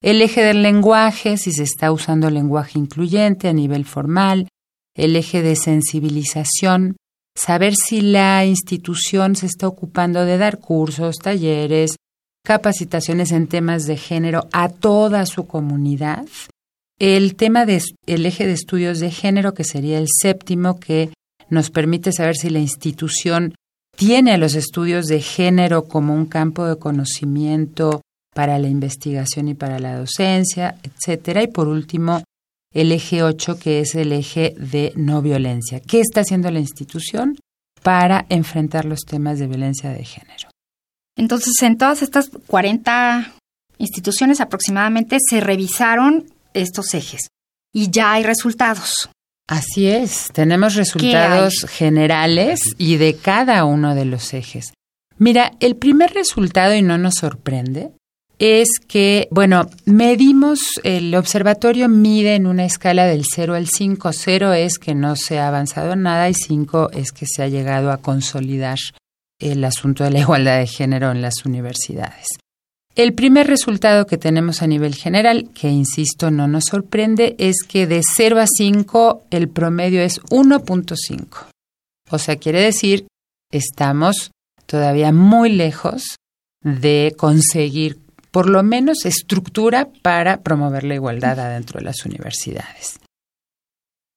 El 0.00 0.22
eje 0.22 0.42
del 0.42 0.62
lenguaje, 0.62 1.36
si 1.36 1.50
se 1.50 1.64
está 1.64 1.90
usando 1.90 2.30
lenguaje 2.30 2.78
incluyente 2.78 3.48
a 3.48 3.52
nivel 3.52 3.86
formal, 3.86 4.46
el 4.94 5.16
eje 5.16 5.42
de 5.42 5.56
sensibilización, 5.56 6.94
saber 7.34 7.74
si 7.74 8.02
la 8.02 8.44
institución 8.46 9.34
se 9.34 9.46
está 9.46 9.66
ocupando 9.66 10.24
de 10.24 10.38
dar 10.38 10.60
cursos, 10.60 11.16
talleres, 11.16 11.96
capacitaciones 12.44 13.32
en 13.32 13.46
temas 13.46 13.86
de 13.86 13.96
género 13.96 14.48
a 14.52 14.68
toda 14.68 15.26
su 15.26 15.46
comunidad. 15.46 16.26
El 16.98 17.36
tema 17.36 17.64
del 17.64 17.82
eje 18.06 18.46
de 18.46 18.52
estudios 18.52 18.98
de 19.00 19.10
género, 19.10 19.54
que 19.54 19.64
sería 19.64 19.98
el 19.98 20.08
séptimo, 20.08 20.80
que 20.80 21.10
nos 21.48 21.70
permite 21.70 22.12
saber 22.12 22.36
si 22.36 22.50
la 22.50 22.58
institución 22.58 23.54
tiene 23.96 24.38
los 24.38 24.54
estudios 24.54 25.06
de 25.06 25.20
género 25.20 25.84
como 25.84 26.14
un 26.14 26.26
campo 26.26 26.66
de 26.66 26.76
conocimiento 26.76 28.02
para 28.34 28.58
la 28.58 28.68
investigación 28.68 29.48
y 29.48 29.54
para 29.54 29.78
la 29.78 29.96
docencia, 29.96 30.76
etcétera. 30.82 31.42
Y 31.42 31.48
por 31.48 31.68
último, 31.68 32.22
el 32.72 32.92
eje 32.92 33.22
8, 33.22 33.58
que 33.58 33.80
es 33.80 33.94
el 33.94 34.12
eje 34.12 34.54
de 34.58 34.92
no 34.94 35.22
violencia. 35.22 35.80
¿Qué 35.80 36.00
está 36.00 36.20
haciendo 36.20 36.50
la 36.50 36.60
institución 36.60 37.36
para 37.82 38.26
enfrentar 38.28 38.84
los 38.84 39.00
temas 39.00 39.38
de 39.38 39.46
violencia 39.46 39.90
de 39.90 40.04
género? 40.04 40.48
Entonces, 41.18 41.60
en 41.62 41.76
todas 41.76 42.00
estas 42.00 42.30
40 42.46 43.34
instituciones 43.76 44.40
aproximadamente 44.40 45.18
se 45.20 45.40
revisaron 45.40 46.26
estos 46.54 46.94
ejes 46.94 47.28
y 47.74 47.90
ya 47.90 48.12
hay 48.12 48.22
resultados. 48.22 49.10
Así 49.48 49.88
es, 49.88 50.30
tenemos 50.32 50.74
resultados 50.74 51.66
generales 51.68 52.60
y 52.78 52.96
de 52.96 53.16
cada 53.16 53.64
uno 53.64 53.94
de 53.94 54.04
los 54.04 54.32
ejes. 54.32 54.72
Mira, 55.16 55.52
el 55.58 55.74
primer 55.76 56.12
resultado, 56.12 56.74
y 56.74 56.82
no 56.82 56.98
nos 56.98 57.14
sorprende, 57.14 57.90
es 58.38 58.68
que, 58.86 59.26
bueno, 59.32 59.68
medimos, 59.86 60.60
el 60.84 61.14
observatorio 61.16 61.88
mide 61.88 62.36
en 62.36 62.46
una 62.46 62.64
escala 62.64 63.06
del 63.06 63.24
0 63.24 63.54
al 63.54 63.66
5. 63.66 64.12
0 64.12 64.52
es 64.52 64.78
que 64.78 64.94
no 64.94 65.16
se 65.16 65.40
ha 65.40 65.48
avanzado 65.48 65.96
nada 65.96 66.28
y 66.28 66.34
5 66.34 66.90
es 66.92 67.10
que 67.10 67.26
se 67.26 67.42
ha 67.42 67.48
llegado 67.48 67.90
a 67.90 67.96
consolidar 67.96 68.78
el 69.38 69.64
asunto 69.64 70.04
de 70.04 70.10
la 70.10 70.20
igualdad 70.20 70.58
de 70.58 70.66
género 70.66 71.10
en 71.10 71.22
las 71.22 71.44
universidades. 71.44 72.26
El 72.94 73.14
primer 73.14 73.46
resultado 73.46 74.06
que 74.06 74.18
tenemos 74.18 74.60
a 74.60 74.66
nivel 74.66 74.96
general, 74.96 75.50
que 75.54 75.68
insisto 75.68 76.32
no 76.32 76.48
nos 76.48 76.64
sorprende, 76.64 77.36
es 77.38 77.58
que 77.62 77.86
de 77.86 78.02
0 78.02 78.40
a 78.40 78.46
5 78.48 79.26
el 79.30 79.48
promedio 79.48 80.02
es 80.02 80.20
1.5. 80.22 81.46
O 82.10 82.18
sea, 82.18 82.36
quiere 82.36 82.60
decir, 82.60 83.06
estamos 83.52 84.32
todavía 84.66 85.12
muy 85.12 85.50
lejos 85.50 86.16
de 86.62 87.14
conseguir 87.16 88.00
por 88.32 88.48
lo 88.48 88.62
menos 88.62 89.04
estructura 89.04 89.88
para 90.02 90.40
promover 90.40 90.82
la 90.82 90.96
igualdad 90.96 91.38
adentro 91.38 91.78
de 91.78 91.84
las 91.84 92.04
universidades. 92.04 92.98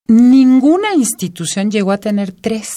Ninguna 0.07 0.95
institución 0.95 1.69
llegó 1.69 1.91
a 1.91 1.99
tener 1.99 2.31
tres 2.31 2.73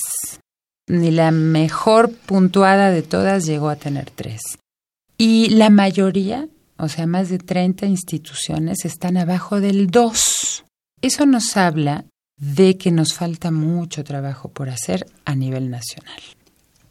ni 0.86 1.10
la 1.10 1.30
mejor 1.30 2.12
puntuada 2.12 2.90
de 2.90 3.02
todas 3.02 3.46
llegó 3.46 3.68
a 3.68 3.76
tener 3.76 4.10
tres. 4.10 4.42
Y 5.16 5.50
la 5.50 5.70
mayoría, 5.70 6.48
o 6.76 6.88
sea, 6.88 7.06
más 7.06 7.28
de 7.28 7.38
30 7.38 7.86
instituciones, 7.86 8.84
están 8.84 9.16
abajo 9.16 9.60
del 9.60 9.86
2. 9.86 10.64
Eso 11.02 11.26
nos 11.26 11.56
habla 11.56 12.04
de 12.36 12.76
que 12.76 12.90
nos 12.90 13.14
falta 13.14 13.50
mucho 13.50 14.04
trabajo 14.04 14.50
por 14.50 14.68
hacer 14.68 15.06
a 15.24 15.34
nivel 15.34 15.70
nacional. 15.70 16.20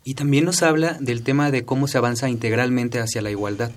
Y 0.06 0.16
también 0.16 0.46
nos 0.46 0.64
habla 0.64 0.98
del 1.00 1.24
tema 1.24 1.52
de 1.52 1.66
cómo 1.66 1.88
se 1.88 1.98
avanza 1.98 2.30
integralmente 2.30 3.00
hacia 3.00 3.22
la 3.22 3.32
igualdad, 3.32 3.72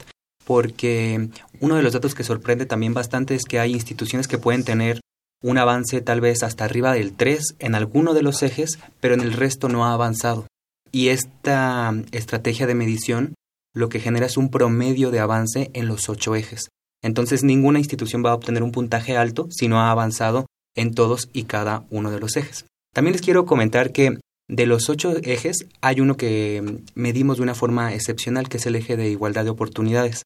porque 0.44 1.28
uno 1.60 1.76
de 1.76 1.82
los 1.82 1.92
datos 1.92 2.14
que 2.14 2.24
sorprende 2.24 2.66
también 2.66 2.94
bastante 2.94 3.34
es 3.34 3.44
que 3.44 3.60
hay 3.60 3.72
instituciones 3.72 4.28
que 4.28 4.38
pueden 4.38 4.64
tener 4.64 5.00
un 5.42 5.58
avance 5.58 6.00
tal 6.00 6.20
vez 6.20 6.42
hasta 6.42 6.64
arriba 6.64 6.92
del 6.92 7.12
3 7.14 7.56
en 7.58 7.74
alguno 7.74 8.14
de 8.14 8.22
los 8.22 8.42
ejes, 8.42 8.78
pero 9.00 9.14
en 9.14 9.20
el 9.20 9.32
resto 9.32 9.68
no 9.68 9.84
ha 9.84 9.92
avanzado. 9.92 10.46
Y 10.92 11.08
esta 11.08 11.94
estrategia 12.12 12.66
de 12.66 12.74
medición 12.74 13.34
lo 13.74 13.88
que 13.88 14.00
genera 14.00 14.26
es 14.26 14.36
un 14.36 14.50
promedio 14.50 15.10
de 15.10 15.20
avance 15.20 15.70
en 15.74 15.86
los 15.86 16.08
ocho 16.08 16.34
ejes. 16.34 16.68
Entonces 17.02 17.44
ninguna 17.44 17.78
institución 17.78 18.24
va 18.24 18.30
a 18.30 18.34
obtener 18.34 18.62
un 18.62 18.72
puntaje 18.72 19.16
alto 19.16 19.48
si 19.50 19.68
no 19.68 19.80
ha 19.80 19.90
avanzado 19.90 20.46
en 20.74 20.94
todos 20.94 21.28
y 21.32 21.44
cada 21.44 21.84
uno 21.90 22.10
de 22.10 22.18
los 22.18 22.36
ejes. 22.36 22.64
También 22.94 23.12
les 23.12 23.22
quiero 23.22 23.44
comentar 23.44 23.92
que 23.92 24.18
de 24.48 24.66
los 24.66 24.88
ocho 24.88 25.14
ejes 25.22 25.66
hay 25.80 26.00
uno 26.00 26.16
que 26.16 26.80
medimos 26.94 27.36
de 27.36 27.42
una 27.42 27.54
forma 27.54 27.92
excepcional, 27.94 28.48
que 28.48 28.56
es 28.56 28.66
el 28.66 28.76
eje 28.76 28.96
de 28.96 29.10
igualdad 29.10 29.44
de 29.44 29.50
oportunidades. 29.50 30.22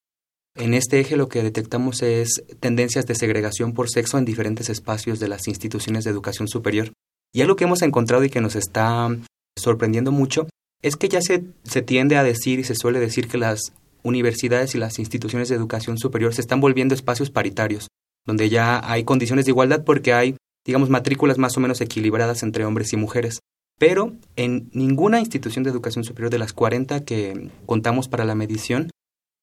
En 0.57 0.75
este 0.75 1.01
eje 1.01 1.17
lo 1.17 1.29
que 1.29 1.43
detectamos 1.43 2.03
es 2.03 2.43
tendencias 2.59 3.07
de 3.07 3.15
segregación 3.15 3.73
por 3.73 3.89
sexo 3.89 4.19
en 4.19 4.25
diferentes 4.25 4.69
espacios 4.69 5.21
de 5.21 5.29
las 5.29 5.47
instituciones 5.49 6.05
de 6.05 6.11
educación 6.11 6.49
superior. 6.49 6.93
Y 7.33 7.43
algo 7.43 7.57
que 7.57 7.65
hemos 7.65 7.83
encontrado 7.83 8.25
y 8.25 8.31
que 8.31 8.41
nos 8.41 8.57
está 8.57 9.17
sorprendiendo 9.57 10.11
mucho 10.11 10.49
es 10.83 10.97
que 10.97 11.09
ya 11.09 11.21
se, 11.21 11.45
se 11.63 11.83
tiende 11.83 12.17
a 12.17 12.25
decir 12.25 12.59
y 12.59 12.65
se 12.65 12.75
suele 12.75 12.99
decir 12.99 13.29
que 13.29 13.39
las 13.39 13.73
universidades 14.03 14.75
y 14.75 14.79
las 14.79 14.99
instituciones 14.99 15.49
de 15.49 15.55
educación 15.55 15.99
superior 15.99 16.35
se 16.35 16.41
están 16.41 16.61
volviendo 16.61 16.95
espacios 16.95 17.31
paritarios, 17.31 17.89
donde 18.27 18.49
ya 18.49 18.81
hay 18.83 19.05
condiciones 19.05 19.45
de 19.45 19.53
igualdad 19.53 19.85
porque 19.85 20.15
hay, 20.15 20.37
digamos, 20.67 20.89
matrículas 20.89 21.39
más 21.39 21.57
o 21.57 21.61
menos 21.61 21.81
equilibradas 21.81 22.43
entre 22.43 22.65
hombres 22.65 22.93
y 22.93 22.97
mujeres. 22.97 23.41
Pero 23.79 24.15
en 24.37 24.69
ninguna 24.73 25.21
institución 25.21 25.63
de 25.65 25.71
educación 25.71 26.05
superior 26.05 26.31
de 26.31 26.39
las 26.39 26.53
40 26.53 27.05
que 27.05 27.51
contamos 27.67 28.09
para 28.09 28.25
la 28.25 28.35
medición 28.35 28.91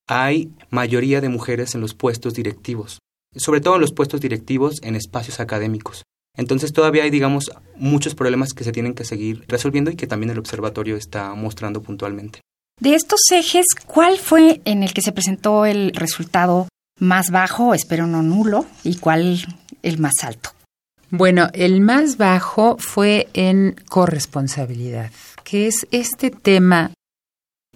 hay 0.07 0.51
mayoría 0.69 1.21
de 1.21 1.29
mujeres 1.29 1.75
en 1.75 1.81
los 1.81 1.93
puestos 1.93 2.33
directivos, 2.33 2.99
sobre 3.35 3.61
todo 3.61 3.75
en 3.75 3.81
los 3.81 3.93
puestos 3.93 4.21
directivos 4.21 4.75
en 4.81 4.95
espacios 4.95 5.39
académicos. 5.39 6.03
Entonces 6.35 6.71
todavía 6.71 7.03
hay, 7.03 7.09
digamos, 7.09 7.51
muchos 7.75 8.15
problemas 8.15 8.53
que 8.53 8.63
se 8.63 8.71
tienen 8.71 8.93
que 8.93 9.03
seguir 9.03 9.43
resolviendo 9.47 9.91
y 9.91 9.95
que 9.95 10.07
también 10.07 10.29
el 10.29 10.39
observatorio 10.39 10.95
está 10.95 11.33
mostrando 11.33 11.81
puntualmente. 11.81 12.41
De 12.79 12.93
estos 12.93 13.21
ejes, 13.31 13.65
¿cuál 13.87 14.17
fue 14.19 14.61
en 14.65 14.83
el 14.83 14.93
que 14.93 15.01
se 15.01 15.11
presentó 15.11 15.65
el 15.65 15.91
resultado 15.93 16.67
más 16.99 17.31
bajo, 17.31 17.73
espero 17.73 18.05
no 18.05 18.21
nulo, 18.21 18.65
y 18.83 18.97
cuál 18.97 19.43
el 19.81 19.97
más 19.97 20.13
alto? 20.21 20.51
Bueno, 21.09 21.49
el 21.53 21.81
más 21.81 22.17
bajo 22.17 22.77
fue 22.77 23.29
en 23.33 23.75
corresponsabilidad, 23.89 25.11
que 25.43 25.67
es 25.67 25.87
este 25.89 26.29
tema 26.29 26.91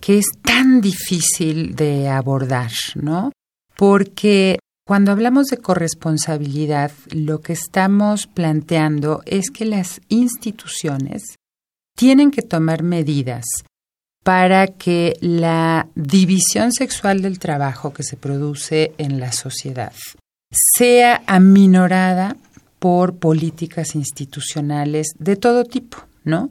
que 0.01 0.17
es 0.17 0.25
tan 0.41 0.81
difícil 0.81 1.75
de 1.75 2.09
abordar, 2.09 2.71
¿no? 2.95 3.31
Porque 3.77 4.59
cuando 4.85 5.11
hablamos 5.11 5.47
de 5.47 5.57
corresponsabilidad, 5.57 6.91
lo 7.11 7.39
que 7.39 7.53
estamos 7.53 8.27
planteando 8.27 9.21
es 9.25 9.49
que 9.49 9.65
las 9.65 10.01
instituciones 10.09 11.23
tienen 11.95 12.31
que 12.31 12.41
tomar 12.41 12.83
medidas 12.83 13.45
para 14.23 14.67
que 14.67 15.17
la 15.21 15.87
división 15.95 16.71
sexual 16.71 17.21
del 17.21 17.39
trabajo 17.39 17.93
que 17.93 18.03
se 18.03 18.17
produce 18.17 18.93
en 18.97 19.19
la 19.19 19.31
sociedad 19.31 19.93
sea 20.77 21.23
aminorada 21.25 22.35
por 22.79 23.15
políticas 23.15 23.95
institucionales 23.95 25.13
de 25.17 25.35
todo 25.37 25.63
tipo, 25.63 25.97
¿no? 26.23 26.50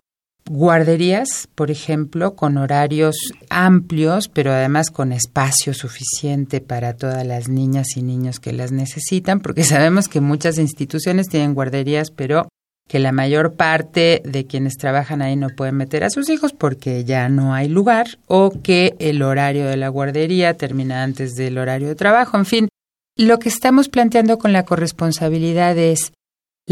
Guarderías, 0.53 1.49
por 1.55 1.71
ejemplo, 1.71 2.35
con 2.35 2.57
horarios 2.57 3.15
amplios, 3.51 4.27
pero 4.27 4.51
además 4.51 4.91
con 4.91 5.13
espacio 5.13 5.73
suficiente 5.75 6.61
para 6.61 6.97
todas 6.97 7.25
las 7.25 7.49
niñas 7.49 7.97
y 7.97 8.03
niños 8.03 8.41
que 8.41 8.53
las 8.53 8.73
necesitan, 8.73 9.39
porque 9.39 9.63
sabemos 9.63 10.09
que 10.09 10.21
muchas 10.21 10.59
instituciones 10.59 11.29
tienen 11.29 11.55
guarderías, 11.55 12.11
pero 12.11 12.49
que 12.89 12.99
la 12.99 13.13
mayor 13.13 13.55
parte 13.55 14.23
de 14.25 14.45
quienes 14.45 14.75
trabajan 14.77 15.23
ahí 15.23 15.37
no 15.37 15.51
pueden 15.51 15.77
meter 15.77 16.03
a 16.03 16.11
sus 16.11 16.29
hijos 16.29 16.53
porque 16.53 17.05
ya 17.05 17.29
no 17.29 17.55
hay 17.55 17.69
lugar 17.69 18.19
o 18.27 18.51
que 18.51 18.97
el 18.99 19.23
horario 19.23 19.69
de 19.69 19.77
la 19.77 19.89
guardería 19.89 20.55
termina 20.55 21.05
antes 21.05 21.37
del 21.37 21.59
horario 21.59 21.87
de 21.87 21.95
trabajo. 21.95 22.37
En 22.37 22.47
fin, 22.47 22.69
lo 23.17 23.39
que 23.39 23.49
estamos 23.49 23.89
planteando 23.89 24.37
con 24.39 24.53
la 24.53 24.65
corresponsabilidad 24.65 25.79
es 25.79 26.11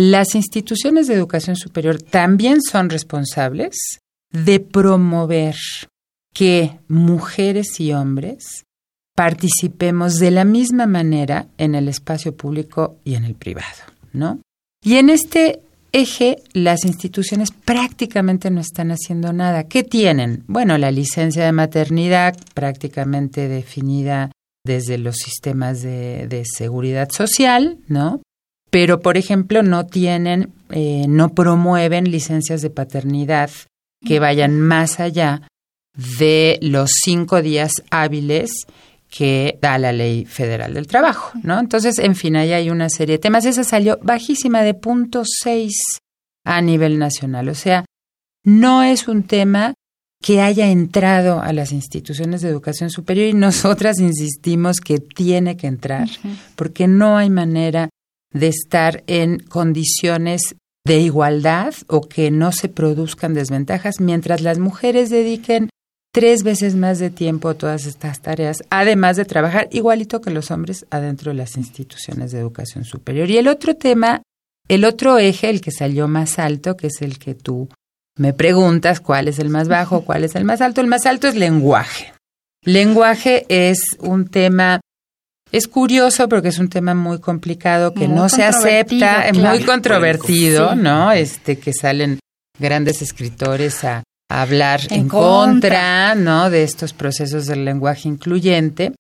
las 0.00 0.36
instituciones 0.36 1.08
de 1.08 1.14
educación 1.14 1.56
superior 1.56 2.00
también 2.00 2.62
son 2.62 2.88
responsables 2.88 3.98
de 4.30 4.60
promover 4.60 5.56
que 6.32 6.78
mujeres 6.86 7.80
y 7.80 7.92
hombres 7.92 8.62
participemos 9.16 10.20
de 10.20 10.30
la 10.30 10.44
misma 10.44 10.86
manera 10.86 11.48
en 11.58 11.74
el 11.74 11.88
espacio 11.88 12.36
público 12.36 12.98
y 13.02 13.16
en 13.16 13.24
el 13.24 13.34
privado, 13.34 13.82
¿no? 14.12 14.40
Y 14.84 14.98
en 14.98 15.10
este 15.10 15.62
eje, 15.90 16.36
las 16.52 16.84
instituciones 16.84 17.50
prácticamente 17.50 18.52
no 18.52 18.60
están 18.60 18.92
haciendo 18.92 19.32
nada. 19.32 19.64
¿Qué 19.64 19.82
tienen? 19.82 20.44
Bueno, 20.46 20.78
la 20.78 20.92
licencia 20.92 21.44
de 21.44 21.50
maternidad 21.50 22.36
prácticamente 22.54 23.48
definida 23.48 24.30
desde 24.64 24.96
los 24.96 25.16
sistemas 25.16 25.82
de, 25.82 26.44
seguridad 26.44 27.08
social, 27.10 27.78
¿no? 27.88 28.22
Pero, 28.70 29.00
por 29.00 29.16
ejemplo, 29.16 29.62
no 29.62 29.86
tienen, 29.86 30.52
eh, 30.70 31.06
no 31.08 31.30
promueven 31.30 32.10
licencias 32.10 32.60
de 32.62 32.70
paternidad 32.70 33.50
que 34.04 34.20
vayan 34.20 34.60
más 34.60 35.00
allá 35.00 35.42
de 35.96 36.58
los 36.62 36.90
cinco 37.02 37.42
días 37.42 37.72
hábiles 37.90 38.66
que 39.10 39.58
da 39.62 39.78
la 39.78 39.92
ley 39.92 40.26
federal 40.26 40.74
del 40.74 40.86
trabajo, 40.86 41.32
¿no? 41.42 41.58
Entonces, 41.58 41.98
en 41.98 42.14
fin, 42.14 42.36
ahí 42.36 42.52
hay 42.52 42.70
una 42.70 42.90
serie 42.90 43.14
de 43.14 43.18
temas. 43.18 43.46
Esa 43.46 43.64
salió 43.64 43.98
bajísima 44.02 44.62
de 44.62 44.74
punto 44.74 45.22
seis 45.24 45.74
a 46.44 46.60
nivel 46.60 46.98
nacional. 46.98 47.48
O 47.48 47.54
sea, 47.54 47.84
no 48.44 48.82
es 48.82 49.08
un 49.08 49.22
tema 49.22 49.74
que 50.20 50.40
haya 50.40 50.68
entrado 50.68 51.40
a 51.40 51.52
las 51.52 51.72
instituciones 51.72 52.42
de 52.42 52.48
educación 52.48 52.90
superior 52.90 53.28
y 53.28 53.34
nosotras 53.34 53.98
insistimos 53.98 54.80
que 54.80 54.98
tiene 54.98 55.56
que 55.56 55.68
entrar, 55.68 56.08
porque 56.56 56.88
no 56.88 57.16
hay 57.16 57.30
manera 57.30 57.88
de 58.32 58.48
estar 58.48 59.02
en 59.06 59.38
condiciones 59.38 60.54
de 60.84 61.00
igualdad 61.00 61.74
o 61.86 62.02
que 62.02 62.30
no 62.30 62.52
se 62.52 62.68
produzcan 62.68 63.34
desventajas 63.34 64.00
mientras 64.00 64.40
las 64.40 64.58
mujeres 64.58 65.10
dediquen 65.10 65.68
tres 66.12 66.42
veces 66.42 66.74
más 66.74 66.98
de 66.98 67.10
tiempo 67.10 67.48
a 67.48 67.54
todas 67.54 67.86
estas 67.86 68.20
tareas, 68.20 68.62
además 68.70 69.16
de 69.16 69.24
trabajar 69.24 69.68
igualito 69.70 70.20
que 70.20 70.30
los 70.30 70.50
hombres 70.50 70.86
adentro 70.90 71.30
de 71.30 71.36
las 71.36 71.56
instituciones 71.56 72.32
de 72.32 72.38
educación 72.38 72.84
superior. 72.84 73.30
Y 73.30 73.36
el 73.36 73.48
otro 73.48 73.76
tema, 73.76 74.22
el 74.68 74.84
otro 74.84 75.18
eje, 75.18 75.50
el 75.50 75.60
que 75.60 75.70
salió 75.70 76.08
más 76.08 76.38
alto, 76.38 76.76
que 76.76 76.88
es 76.88 77.02
el 77.02 77.18
que 77.18 77.34
tú 77.34 77.68
me 78.16 78.32
preguntas 78.32 79.00
cuál 79.00 79.28
es 79.28 79.38
el 79.38 79.48
más 79.48 79.68
bajo, 79.68 80.02
cuál 80.04 80.24
es 80.24 80.34
el 80.34 80.44
más 80.44 80.60
alto, 80.60 80.80
el 80.80 80.88
más 80.88 81.06
alto 81.06 81.28
es 81.28 81.36
lenguaje. 81.36 82.12
Lenguaje 82.64 83.46
es 83.48 83.78
un 84.00 84.26
tema 84.26 84.80
es 85.52 85.66
curioso 85.66 86.28
porque 86.28 86.48
es 86.48 86.58
un 86.58 86.68
tema 86.68 86.94
muy 86.94 87.20
complicado 87.20 87.94
que 87.94 88.08
no 88.08 88.28
se 88.28 88.44
acepta, 88.44 89.28
es 89.28 89.38
muy 89.38 89.62
controvertido, 89.64 90.74
¿no? 90.74 91.12
Este 91.12 91.58
que 91.58 91.72
salen 91.72 92.18
grandes 92.58 93.02
escritores 93.02 93.84
a, 93.84 94.02
hablar 94.30 94.80
en, 94.90 95.08
contra, 95.08 96.14
¿no? 96.14 96.50
De 96.50 96.62
estos 96.62 96.92
procesos 96.92 97.46
del 97.46 97.64
lenguaje 97.64 98.08
incluyente. 98.08 98.92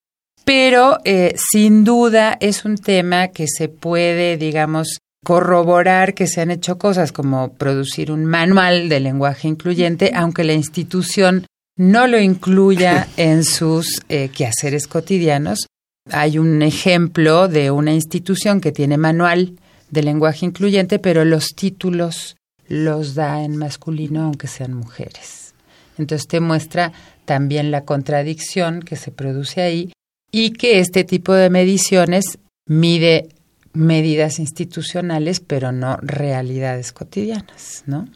Pero 0.44 1.00
eh, 1.04 1.34
sin 1.36 1.84
duda 1.84 2.38
es 2.40 2.64
un 2.64 2.78
tema 2.78 3.28
que 3.28 3.46
se 3.46 3.68
puede, 3.68 4.38
digamos, 4.38 5.00
corroborar 5.22 6.14
que 6.14 6.26
se 6.26 6.40
han 6.40 6.50
hecho 6.50 6.78
cosas 6.78 7.12
como 7.12 7.52
producir 7.52 8.10
un 8.10 8.24
manual 8.24 8.88
de 8.88 9.00
lenguaje 9.00 9.48
incluyente, 9.48 10.12
aunque 10.14 10.44
la 10.44 10.54
institución 10.54 11.44
no 11.76 12.06
lo 12.06 12.18
incluya 12.18 13.06
en 13.18 13.44
sus 13.44 14.00
eh, 14.08 14.30
quehaceres 14.34 14.86
cotidianos. 14.86 15.66
Hay 16.10 16.38
un 16.38 16.62
ejemplo 16.62 17.48
de 17.48 17.70
una 17.70 17.92
institución 17.92 18.60
que 18.60 18.72
tiene 18.72 18.96
manual 18.96 19.54
de 19.90 20.02
lenguaje 20.02 20.46
incluyente, 20.46 20.98
pero 20.98 21.24
los 21.24 21.48
títulos 21.48 22.36
los 22.68 23.14
da 23.14 23.42
en 23.42 23.56
masculino 23.56 24.24
aunque 24.24 24.46
sean 24.46 24.74
mujeres. 24.74 25.54
Entonces 25.96 26.28
te 26.28 26.40
muestra 26.40 26.92
también 27.24 27.70
la 27.70 27.84
contradicción 27.84 28.82
que 28.82 28.96
se 28.96 29.10
produce 29.10 29.60
ahí 29.60 29.92
y 30.30 30.50
que 30.50 30.80
este 30.80 31.04
tipo 31.04 31.32
de 31.32 31.50
mediciones 31.50 32.38
mide 32.66 33.28
medidas 33.72 34.38
institucionales, 34.38 35.40
pero 35.40 35.72
no 35.72 35.96
realidades 36.02 36.92
cotidianas, 36.92 37.84
¿no? 37.86 38.08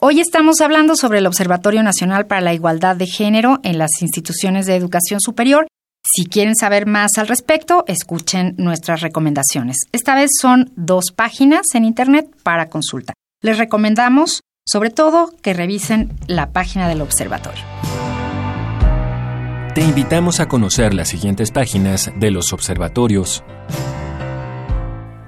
Hoy 0.00 0.20
estamos 0.20 0.60
hablando 0.60 0.94
sobre 0.94 1.18
el 1.18 1.26
Observatorio 1.26 1.82
Nacional 1.82 2.26
para 2.26 2.40
la 2.40 2.54
Igualdad 2.54 2.94
de 2.94 3.06
Género 3.06 3.58
en 3.64 3.78
las 3.78 3.90
instituciones 4.00 4.66
de 4.66 4.76
educación 4.76 5.20
superior 5.20 5.66
si 6.14 6.26
quieren 6.26 6.54
saber 6.56 6.86
más 6.86 7.18
al 7.18 7.28
respecto, 7.28 7.84
escuchen 7.86 8.54
nuestras 8.56 9.02
recomendaciones. 9.02 9.76
Esta 9.92 10.14
vez 10.14 10.30
son 10.40 10.72
dos 10.74 11.12
páginas 11.14 11.66
en 11.74 11.84
Internet 11.84 12.26
para 12.42 12.70
consulta. 12.70 13.12
Les 13.42 13.58
recomendamos, 13.58 14.40
sobre 14.66 14.90
todo, 14.90 15.30
que 15.42 15.52
revisen 15.52 16.12
la 16.26 16.50
página 16.52 16.88
del 16.88 17.02
observatorio. 17.02 17.62
Te 19.74 19.82
invitamos 19.82 20.40
a 20.40 20.48
conocer 20.48 20.94
las 20.94 21.08
siguientes 21.08 21.50
páginas 21.52 22.10
de 22.18 22.30
los 22.30 22.52
observatorios. 22.52 23.44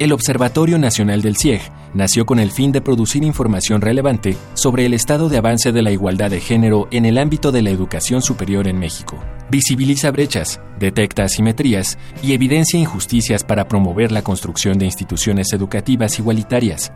El 0.01 0.13
Observatorio 0.13 0.79
Nacional 0.79 1.21
del 1.21 1.37
CIEG 1.37 1.61
nació 1.93 2.25
con 2.25 2.39
el 2.39 2.53
fin 2.53 2.73
de 2.73 2.81
producir 2.81 3.23
información 3.23 3.83
relevante 3.83 4.35
sobre 4.55 4.87
el 4.87 4.95
estado 4.95 5.29
de 5.29 5.37
avance 5.37 5.73
de 5.73 5.83
la 5.83 5.91
igualdad 5.91 6.31
de 6.31 6.41
género 6.41 6.89
en 6.91 7.05
el 7.05 7.19
ámbito 7.19 7.53
de 7.53 7.61
la 7.61 7.69
educación 7.69 8.23
superior 8.23 8.67
en 8.67 8.79
México. 8.79 9.23
Visibiliza 9.51 10.11
brechas, 10.11 10.59
detecta 10.79 11.25
asimetrías 11.25 11.99
y 12.23 12.33
evidencia 12.33 12.81
injusticias 12.81 13.45
para 13.45 13.69
promover 13.69 14.11
la 14.11 14.23
construcción 14.23 14.79
de 14.79 14.87
instituciones 14.87 15.53
educativas 15.53 16.19
igualitarias. 16.19 16.93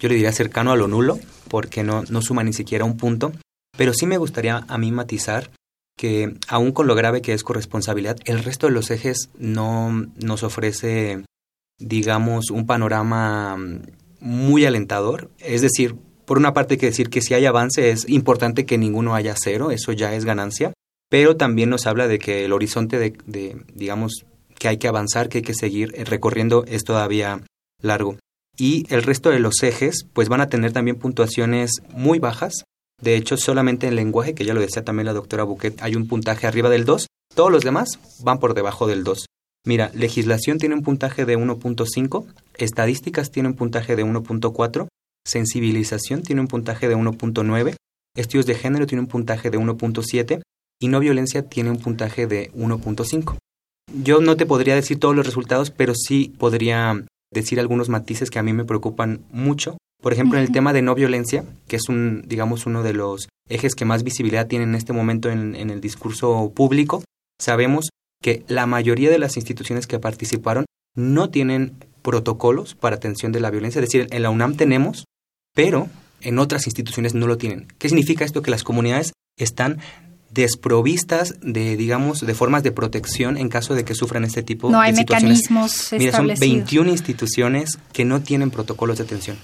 yo 0.01 0.09
le 0.09 0.15
diría 0.15 0.33
cercano 0.33 0.73
a 0.73 0.77
lo 0.77 0.89
nulo, 0.89 1.19
porque 1.49 1.83
no, 1.83 2.05
no 2.09 2.23
suma 2.23 2.43
ni 2.43 2.53
siquiera 2.53 2.85
un 2.85 2.97
punto, 2.97 3.33
pero 3.77 3.93
sí 3.93 4.07
me 4.07 4.19
gustaría 4.19 4.65
a 4.69 4.79
mí 4.79 4.93
matizar 4.93 5.51
que 5.97 6.37
aún 6.49 6.73
con 6.73 6.87
lo 6.87 6.95
grave 6.95 7.23
que 7.23 7.33
es 7.33 7.45
corresponsabilidad, 7.45 8.17
el 8.25 8.43
resto 8.43 8.67
de 8.67 8.73
los 8.73 8.91
ejes 8.91 9.31
no 9.39 10.07
nos 10.17 10.43
ofrece, 10.43 11.25
digamos, 11.79 12.51
un 12.51 12.67
panorama 12.67 13.57
muy 14.21 14.65
alentador. 14.65 15.31
Es 15.39 15.63
decir, 15.63 15.97
por 16.25 16.39
una 16.39 16.53
parte 16.53 16.75
hay 16.75 16.79
que 16.79 16.87
decir 16.87 17.11
que 17.11 17.21
si 17.21 17.35
hay 17.35 17.47
avance 17.47 17.91
es 17.91 18.09
importante 18.09 18.67
que 18.67 18.79
ninguno 18.79 19.15
haya 19.15 19.35
cero, 19.37 19.71
eso 19.71 19.93
ya 19.93 20.15
es 20.15 20.25
ganancia, 20.25 20.73
pero 21.09 21.37
también 21.37 21.71
nos 21.71 21.87
habla 21.87 22.09
de 22.09 22.19
que 22.19 22.45
el 22.45 22.53
horizonte 22.53 22.99
de, 22.99 23.65
digamos, 23.75 24.25
que 24.59 24.69
hay 24.69 24.79
que 24.79 24.89
avanzar, 24.89 25.29
que 25.29 25.39
hay 25.39 25.43
que 25.43 25.55
seguir 25.55 25.93
recorriendo 26.09 26.65
es 26.67 26.85
todavía 26.85 27.43
largo. 27.81 28.17
Y 28.57 28.87
el 28.93 29.03
resto 29.03 29.31
de 29.31 29.41
los 29.41 29.63
ejes, 29.63 30.07
pues 30.13 30.29
van 30.29 30.41
a 30.41 30.49
tener 30.49 30.73
también 30.73 30.97
puntuaciones 30.97 31.83
muy 31.91 32.19
bajas. 32.19 32.65
De 33.01 33.17
hecho, 33.17 33.37
solamente 33.37 33.89
en 33.89 33.97
lenguaje, 33.97 34.35
que 34.35 34.45
ya 34.45 34.55
lo 34.55 34.61
decía 34.61 34.85
también 34.85 35.07
la 35.07 35.13
doctora 35.13 35.45
Bouquet, 35.45 35.81
hay 35.83 35.97
un 35.97 36.07
puntaje 36.07 36.47
arriba 36.47 36.69
del 36.69 36.85
2. 36.85 37.07
Todos 37.35 37.51
los 37.51 37.65
demás 37.65 37.99
van 38.23 38.39
por 38.39 38.55
debajo 38.55 38.87
del 38.87 39.03
2. 39.03 39.27
Mira, 39.67 39.91
legislación 39.95 40.59
tiene 40.59 40.75
un 40.75 40.83
puntaje 40.83 41.25
de 41.25 41.39
1.5, 41.39 42.27
estadísticas 42.59 43.31
tiene 43.31 43.49
un 43.49 43.55
puntaje 43.55 43.97
de 43.97 44.05
1.4, 44.05 44.89
sensibilización 45.27 46.23
tiene 46.23 46.43
un 46.43 46.49
puntaje 46.49 46.87
de 46.87 46.97
1.9, 46.97 47.75
estudios 48.15 48.45
de 48.47 48.55
género 48.55 48.87
tiene 48.87 49.01
un 49.01 49.09
puntaje 49.09 49.51
de 49.51 49.59
1.7 49.59 50.43
y 50.81 50.89
no 50.89 51.01
violencia 51.01 51.49
tiene 51.49 51.71
un 51.71 51.79
puntaje 51.79 52.27
de 52.27 52.53
1.5. 52.53 53.39
Yo 54.03 54.21
no 54.21 54.37
te 54.37 54.45
podría 54.45 54.75
decir 54.75 55.01
todos 55.01 55.17
los 55.17 55.25
resultados, 55.25 55.71
pero 55.71 55.95
sí 55.95 56.35
podría 56.39 57.05
decir 57.33 57.61
algunos 57.61 57.89
matices 57.89 58.31
que 58.31 58.39
a 58.39 58.43
mí 58.43 58.53
me 58.53 58.65
preocupan 58.65 59.25
mucho. 59.31 59.77
Por 60.03 60.13
ejemplo, 60.13 60.39
en 60.39 60.45
el 60.45 60.53
tema 60.53 60.73
de 60.73 60.83
no 60.83 60.95
violencia, 60.95 61.45
que 61.67 61.77
es 61.77 61.89
un, 61.89 62.23
digamos, 62.27 62.67
uno 62.67 62.83
de 62.83 62.93
los 62.93 63.29
ejes 63.49 63.75
que 63.75 63.85
más 63.85 64.03
visibilidad 64.03 64.47
tiene 64.47 64.65
en 64.65 64.75
este 64.75 64.93
momento 64.93 65.31
en, 65.31 65.55
en 65.55 65.71
el 65.71 65.81
discurso 65.81 66.53
público, 66.55 67.03
sabemos 67.41 67.89
que 68.23 68.45
la 68.49 68.67
mayoría 68.67 69.11
de 69.11 69.19
las 69.19 69.37
instituciones 69.37 69.87
que 69.87 69.99
participaron 69.99 70.65
no 70.97 71.31
tienen 71.31 71.75
protocolos 72.03 72.75
para 72.75 72.97
atención 72.97 73.33
de 73.33 73.41
la 73.41 73.51
violencia. 73.51 73.81
Es 73.81 73.91
decir, 73.91 74.07
en 74.11 74.23
la 74.23 74.31
UNAM 74.31 74.57
tenemos, 74.57 75.05
pero 75.55 75.89
en 76.21 76.39
otras 76.39 76.67
instituciones 76.67 77.15
no 77.15 77.27
lo 77.27 77.39
tienen. 77.39 77.67
¿Qué 77.79 77.89
significa 77.89 78.25
esto? 78.25 78.43
Que 78.43 78.51
las 78.51 78.63
comunidades 78.63 79.13
están 79.39 79.79
desprovistas 80.35 81.37
de, 81.41 81.77
digamos, 81.77 82.21
de 82.21 82.35
formas 82.35 82.63
de 82.63 82.73
protección 82.73 83.37
en 83.37 83.49
caso 83.49 83.75
de 83.75 83.85
que 83.85 83.95
sufran 83.95 84.25
este 84.25 84.43
tipo 84.43 84.71
no 84.71 84.81
de 84.81 84.87
hay 84.87 84.97
situaciones. 84.97 85.51
mecanismos 85.51 85.89
Mira, 85.93 86.13
son 86.13 86.31
establecidos. 86.31 86.41
21 86.41 86.91
instituciones 86.91 87.79
que 87.93 88.05
no 88.05 88.21
tienen 88.21 88.51
protocolos 88.51 88.99
de 88.99 89.05
atención. 89.05 89.39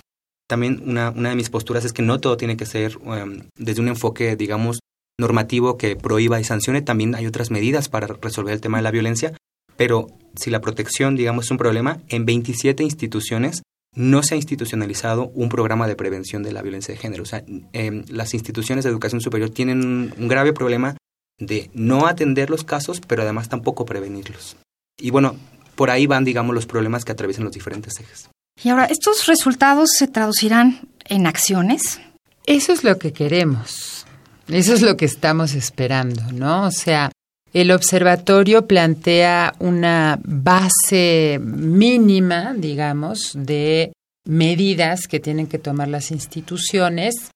También 0.49 0.83
una, 0.85 1.11
una 1.11 1.29
de 1.31 1.37
mis 1.37 1.49
posturas 1.49 1.85
es 1.85 1.93
que 1.93 2.03
no 2.03 2.19
todo 2.19 2.37
tiene 2.37 2.57
que 2.57 2.67
ser 2.67 2.97
um, 2.99 3.43
desde 3.57 3.81
un 3.81 3.89
enfoque, 3.89 4.35
digamos, 4.35 4.81
normativo 5.19 5.79
que 5.79 5.95
prohíba 5.95 6.41
y 6.41 6.45
sancione. 6.45 6.83
También 6.83 7.15
hay 7.15 7.27
otras 7.27 7.53
medidas 7.53 7.89
para 7.89 8.09
resolver 8.09 8.53
el 8.53 8.61
tema 8.61 8.79
de 8.79 8.83
la 8.83 8.91
violencia, 8.91 9.33
pero 9.77 10.09
si 10.35 10.51
la 10.51 10.61
protección, 10.61 11.15
digamos, 11.15 11.45
es 11.45 11.51
un 11.53 11.59
problema, 11.59 12.01
en 12.09 12.27
27 12.27 12.83
instituciones 12.83 13.63
no 13.95 14.23
se 14.23 14.35
ha 14.35 14.37
institucionalizado 14.37 15.29
un 15.35 15.49
programa 15.49 15.87
de 15.87 15.97
prevención 15.97 16.43
de 16.43 16.53
la 16.53 16.63
violencia 16.63 16.95
de 16.95 17.01
género. 17.01 17.23
O 17.23 17.27
sea, 17.27 17.45
eh, 17.73 18.05
las 18.09 18.35
instituciones 18.35 18.85
de 18.85 18.91
educación 18.91 19.21
superior 19.21 19.51
tienen 19.51 19.85
un, 19.85 20.15
un 20.17 20.29
grave 20.29 20.53
problema 20.53 20.97
de 21.39 21.71
no 21.75 22.07
atender 22.07 22.51
los 22.51 22.65
casos, 22.65 23.01
pero 23.01 23.23
además 23.23 23.49
tampoco 23.49 23.85
prevenirlos. 23.85 24.57
Y 24.99 25.11
bueno, 25.11 25.37
por 25.75 25.91
ahí 25.91 26.07
van, 26.07 26.25
digamos, 26.25 26.55
los 26.55 26.67
problemas 26.67 27.05
que 27.05 27.13
atraviesan 27.13 27.45
los 27.45 27.55
diferentes 27.55 27.99
ejes. 27.99 28.29
Y 28.63 28.69
ahora, 28.69 28.85
¿estos 28.85 29.27
resultados 29.27 29.91
se 29.97 30.07
traducirán 30.07 30.89
en 31.07 31.27
acciones? 31.27 32.01
Eso 32.47 32.73
es 32.73 32.85
lo 32.85 32.99
que 32.99 33.13
queremos. 33.13 34.07
Eso 34.49 34.75
es 34.75 34.83
lo 34.83 34.97
que 34.97 35.05
estamos 35.05 35.55
esperando, 35.55 36.23
¿no? 36.33 36.67
O 36.67 36.71
sea, 36.71 37.11
el 37.53 37.71
observatorio 37.73 38.67
plantea 38.67 39.55
una 39.59 40.21
base 40.23 41.41
mínima, 41.43 42.55
digamos, 42.57 43.33
de 43.35 43.93
medidas 44.25 45.07
que 45.09 45.21
tienen 45.21 45.47
que 45.47 45.59
tomar 45.59 45.89
las 45.89 46.11
instituciones 46.11 47.31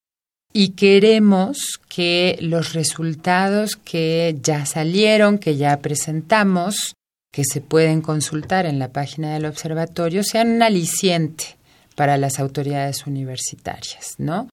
y 0.53 0.71
queremos 0.71 1.81
que 1.89 2.39
los 2.41 2.75
resultados 2.75 3.75
que 3.77 4.37
ya 4.41 4.67
salieron, 4.67 5.39
que 5.39 5.57
ya 5.57 5.79
presentamos, 5.79 6.95
que 7.33 7.43
se 7.45 7.61
pueden 7.61 8.01
consultar 8.01 8.65
en 8.67 8.79
la 8.79 8.93
página 8.93 9.35
del 9.35 9.47
observatorio, 9.47 10.23
sean 10.23 10.51
un 10.51 10.63
aliciente 10.63 11.57
para 11.97 12.17
las 12.17 12.39
autoridades 12.39 13.07
universitarias, 13.09 14.15
¿no? 14.19 14.49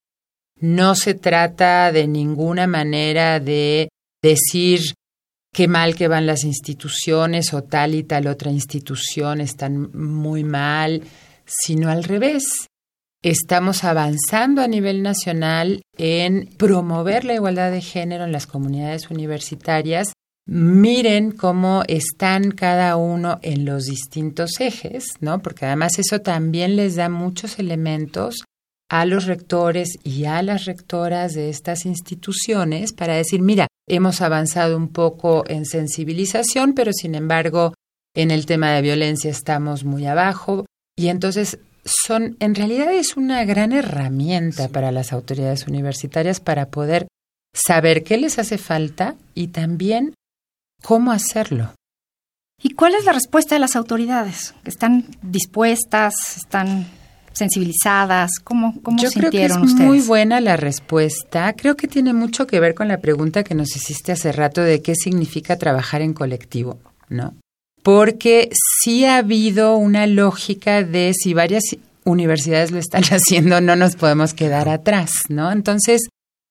No 0.59 0.95
se 0.95 1.13
trata 1.13 1.91
de 1.91 2.07
ninguna 2.07 2.65
manera 2.65 3.39
de 3.39 3.89
decir 4.23 4.93
qué 5.53 5.67
mal 5.67 5.95
que 5.95 6.07
van 6.07 6.25
las 6.25 6.43
instituciones 6.43 7.53
o 7.53 7.63
tal 7.63 7.95
y 7.95 8.03
tal 8.03 8.27
otra 8.27 8.51
institución 8.51 9.41
están 9.41 9.91
muy 9.93 10.43
mal, 10.43 11.03
sino 11.45 11.89
al 11.89 12.03
revés. 12.03 12.43
Estamos 13.23 13.83
avanzando 13.83 14.61
a 14.61 14.67
nivel 14.67 15.03
nacional 15.03 15.83
en 15.97 16.47
promover 16.57 17.23
la 17.23 17.35
igualdad 17.35 17.71
de 17.71 17.81
género 17.81 18.23
en 18.23 18.31
las 18.31 18.47
comunidades 18.47 19.11
universitarias. 19.11 20.13
Miren 20.47 21.31
cómo 21.31 21.83
están 21.87 22.49
cada 22.49 22.95
uno 22.95 23.37
en 23.43 23.63
los 23.63 23.85
distintos 23.85 24.59
ejes, 24.59 25.05
¿no? 25.19 25.39
Porque 25.43 25.67
además 25.67 25.99
eso 25.99 26.19
también 26.19 26.75
les 26.75 26.95
da 26.95 27.09
muchos 27.09 27.59
elementos 27.59 28.43
a 28.91 29.05
los 29.05 29.25
rectores 29.25 29.97
y 30.03 30.25
a 30.25 30.43
las 30.43 30.65
rectoras 30.65 31.33
de 31.33 31.49
estas 31.49 31.85
instituciones 31.85 32.91
para 32.91 33.15
decir, 33.15 33.41
mira, 33.41 33.67
hemos 33.87 34.19
avanzado 34.19 34.75
un 34.75 34.89
poco 34.89 35.45
en 35.47 35.65
sensibilización, 35.65 36.73
pero 36.73 36.91
sin 36.91 37.15
embargo 37.15 37.73
en 38.13 38.31
el 38.31 38.45
tema 38.45 38.71
de 38.71 38.81
violencia 38.81 39.31
estamos 39.31 39.85
muy 39.85 40.05
abajo 40.07 40.65
y 40.97 41.07
entonces 41.07 41.59
son 41.85 42.35
en 42.41 42.53
realidad 42.53 42.91
es 42.91 43.15
una 43.15 43.45
gran 43.45 43.71
herramienta 43.71 44.67
para 44.67 44.91
las 44.91 45.13
autoridades 45.13 45.67
universitarias 45.67 46.41
para 46.41 46.67
poder 46.67 47.07
saber 47.53 48.03
qué 48.03 48.17
les 48.17 48.39
hace 48.39 48.57
falta 48.57 49.15
y 49.33 49.47
también 49.47 50.15
cómo 50.83 51.13
hacerlo. 51.13 51.73
¿Y 52.61 52.73
cuál 52.73 52.95
es 52.95 53.05
la 53.05 53.13
respuesta 53.13 53.55
de 53.55 53.59
las 53.59 53.77
autoridades? 53.77 54.53
¿Están 54.65 55.05
dispuestas? 55.21 56.13
¿Están 56.35 56.87
sensibilizadas? 57.33 58.31
¿Cómo, 58.43 58.81
cómo 58.81 59.01
Yo 59.01 59.09
creo 59.11 59.31
que 59.31 59.45
es 59.45 59.51
sintieron 59.51 59.63
ustedes? 59.63 59.87
muy 59.87 60.01
buena 60.01 60.41
la 60.41 60.57
respuesta. 60.57 61.53
Creo 61.53 61.75
que 61.75 61.87
tiene 61.87 62.13
mucho 62.13 62.47
que 62.47 62.59
ver 62.59 62.75
con 62.75 62.87
la 62.87 62.99
pregunta 62.99 63.43
que 63.43 63.55
nos 63.55 63.75
hiciste 63.75 64.11
hace 64.11 64.31
rato 64.31 64.61
de 64.61 64.81
qué 64.81 64.95
significa 64.95 65.57
trabajar 65.57 66.01
en 66.01 66.13
colectivo, 66.13 66.79
¿no? 67.09 67.35
Porque 67.83 68.49
sí 68.81 69.05
ha 69.05 69.17
habido 69.17 69.75
una 69.75 70.05
lógica 70.07 70.83
de 70.83 71.13
si 71.13 71.33
varias 71.33 71.63
universidades 72.03 72.71
lo 72.71 72.79
están 72.79 73.03
haciendo, 73.11 73.61
no 73.61 73.75
nos 73.75 73.95
podemos 73.95 74.33
quedar 74.33 74.69
atrás, 74.69 75.11
¿no? 75.29 75.51
Entonces, 75.51 76.01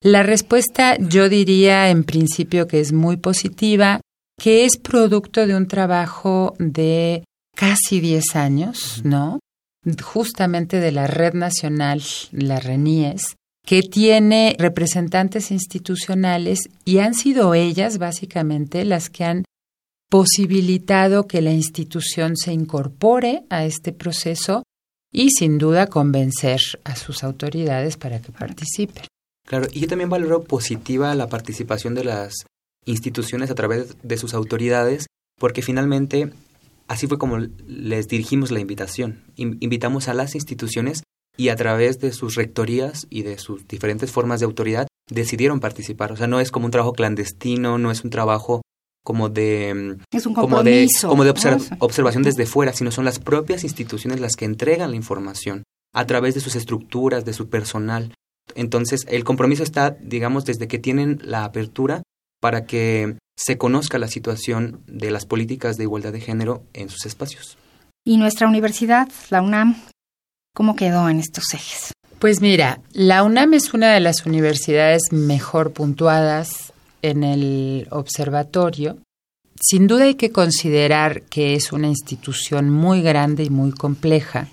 la 0.02 0.22
respuesta 0.22 0.96
yo 0.98 1.28
diría 1.28 1.90
en 1.90 2.04
principio 2.04 2.66
que 2.66 2.80
es 2.80 2.92
muy 2.92 3.16
positiva, 3.16 4.00
que 4.40 4.64
es 4.64 4.78
producto 4.78 5.46
de 5.46 5.54
un 5.54 5.68
trabajo 5.68 6.54
de 6.58 7.24
casi 7.54 8.00
10 8.00 8.36
años, 8.36 9.02
¿no? 9.04 9.38
Justamente 10.02 10.80
de 10.80 10.92
la 10.92 11.06
Red 11.06 11.34
Nacional, 11.34 12.02
la 12.32 12.60
RENIES, 12.60 13.36
que 13.64 13.82
tiene 13.82 14.56
representantes 14.58 15.50
institucionales 15.50 16.60
y 16.84 16.98
han 16.98 17.14
sido 17.14 17.54
ellas 17.54 17.98
básicamente 17.98 18.84
las 18.84 19.10
que 19.10 19.24
han 19.24 19.44
posibilitado 20.10 21.26
que 21.26 21.40
la 21.40 21.52
institución 21.52 22.36
se 22.36 22.52
incorpore 22.52 23.44
a 23.48 23.64
este 23.64 23.92
proceso 23.92 24.64
y 25.12 25.30
sin 25.30 25.58
duda 25.58 25.86
convencer 25.86 26.60
a 26.84 26.96
sus 26.96 27.22
autoridades 27.22 27.96
para 27.96 28.20
que 28.20 28.32
participen. 28.32 29.04
Claro, 29.46 29.66
y 29.72 29.80
yo 29.80 29.88
también 29.88 30.10
valoro 30.10 30.44
positiva 30.44 31.14
la 31.14 31.28
participación 31.28 31.94
de 31.94 32.04
las 32.04 32.34
instituciones 32.84 33.50
a 33.50 33.54
través 33.54 33.96
de 34.02 34.16
sus 34.16 34.34
autoridades, 34.34 35.06
porque 35.38 35.62
finalmente 35.62 36.32
así 36.90 37.06
fue 37.06 37.16
como 37.18 37.38
les 37.66 38.08
dirigimos 38.08 38.50
la 38.50 38.60
invitación. 38.60 39.22
Invitamos 39.36 40.08
a 40.08 40.14
las 40.14 40.34
instituciones 40.34 41.02
y 41.36 41.48
a 41.48 41.56
través 41.56 42.00
de 42.00 42.12
sus 42.12 42.34
rectorías 42.34 43.06
y 43.08 43.22
de 43.22 43.38
sus 43.38 43.66
diferentes 43.66 44.10
formas 44.10 44.40
de 44.40 44.46
autoridad 44.46 44.86
decidieron 45.08 45.60
participar. 45.60 46.12
O 46.12 46.16
sea, 46.16 46.26
no 46.26 46.40
es 46.40 46.50
como 46.50 46.66
un 46.66 46.72
trabajo 46.72 46.92
clandestino, 46.92 47.78
no 47.78 47.90
es 47.90 48.04
un 48.04 48.10
trabajo 48.10 48.60
como 49.04 49.28
de 49.30 49.96
es 50.12 50.26
un 50.26 50.34
como 50.34 50.62
de, 50.62 50.86
como 51.02 51.24
de 51.24 51.32
observ- 51.32 51.70
¿no? 51.70 51.76
observación 51.80 52.22
desde 52.22 52.44
fuera, 52.44 52.72
sino 52.74 52.90
son 52.90 53.04
las 53.06 53.18
propias 53.18 53.64
instituciones 53.64 54.20
las 54.20 54.36
que 54.36 54.44
entregan 54.44 54.90
la 54.90 54.96
información. 54.96 55.62
a 55.92 56.06
través 56.06 56.34
de 56.34 56.40
sus 56.40 56.54
estructuras, 56.54 57.24
de 57.24 57.32
su 57.32 57.48
personal. 57.48 58.14
Entonces, 58.54 59.06
el 59.08 59.24
compromiso 59.24 59.62
está, 59.62 59.90
digamos, 59.90 60.44
desde 60.44 60.68
que 60.68 60.78
tienen 60.78 61.20
la 61.24 61.44
apertura 61.44 62.02
para 62.40 62.64
que 62.64 63.16
se 63.42 63.56
conozca 63.56 63.98
la 63.98 64.08
situación 64.08 64.82
de 64.86 65.10
las 65.10 65.24
políticas 65.24 65.78
de 65.78 65.84
igualdad 65.84 66.12
de 66.12 66.20
género 66.20 66.62
en 66.74 66.90
sus 66.90 67.06
espacios. 67.06 67.56
¿Y 68.04 68.18
nuestra 68.18 68.46
universidad, 68.46 69.08
la 69.30 69.40
UNAM, 69.40 69.76
cómo 70.54 70.76
quedó 70.76 71.08
en 71.08 71.20
estos 71.20 71.54
ejes? 71.54 71.92
Pues 72.18 72.42
mira, 72.42 72.80
la 72.92 73.22
UNAM 73.22 73.54
es 73.54 73.72
una 73.72 73.94
de 73.94 74.00
las 74.00 74.26
universidades 74.26 75.04
mejor 75.10 75.72
puntuadas 75.72 76.74
en 77.00 77.24
el 77.24 77.88
observatorio. 77.90 78.98
Sin 79.58 79.86
duda 79.86 80.04
hay 80.04 80.16
que 80.16 80.32
considerar 80.32 81.22
que 81.22 81.54
es 81.54 81.72
una 81.72 81.88
institución 81.88 82.68
muy 82.68 83.00
grande 83.00 83.44
y 83.44 83.50
muy 83.50 83.72
compleja 83.72 84.48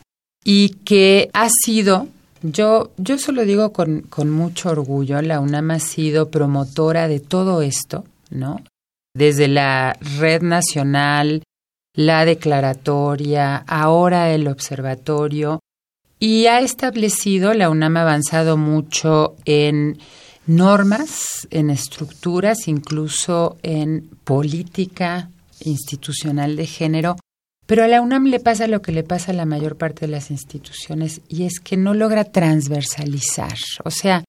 y 0.46 0.70
que 0.86 1.30
ha 1.34 1.50
sido, 1.50 2.08
yo, 2.42 2.92
yo 2.96 3.18
se 3.18 3.34
lo 3.34 3.44
digo 3.44 3.74
con, 3.74 4.04
con 4.04 4.30
mucho 4.30 4.70
orgullo, 4.70 5.22
la 5.22 5.42
UNAM 5.42 5.72
ha 5.72 5.80
sido 5.80 6.30
promotora 6.30 7.10
de 7.10 7.20
todo 7.20 7.62
esto, 7.62 8.06
¿no? 8.30 8.62
Desde 9.18 9.48
la 9.48 9.98
red 10.20 10.44
nacional, 10.44 11.42
la 11.96 12.24
declaratoria, 12.24 13.64
ahora 13.68 14.32
el 14.32 14.48
observatorio, 14.48 15.60
y 16.20 16.46
ha 16.46 16.60
establecido, 16.60 17.56
la 17.56 17.72
UNAM 17.72 17.98
ha 17.98 18.02
avanzado 18.04 18.58
mucho 18.58 19.36
en 19.46 19.98
normas, 20.46 21.48
en 21.50 21.72
estructuras, 21.72 22.68
incluso 22.68 23.58
en 23.64 24.08
política 24.24 25.32
institucional 25.62 26.56
de 26.56 26.68
género, 26.68 27.16
pero 27.66 27.84
a 27.84 27.88
la 27.88 28.02
UNAM 28.02 28.26
le 28.28 28.40
pasa 28.40 28.68
lo 28.68 28.84
que 28.84 28.92
le 28.92 29.02
pasa 29.02 29.32
a 29.32 29.36
la 29.36 29.46
mayor 29.46 29.78
parte 29.78 30.02
de 30.02 30.12
las 30.12 30.30
instituciones 30.30 31.22
y 31.28 31.46
es 31.46 31.60
que 31.60 31.76
no 31.76 31.96
logra 31.96 32.24
transversalizar. 32.24 33.58
O 33.84 33.90
sea, 33.90 34.24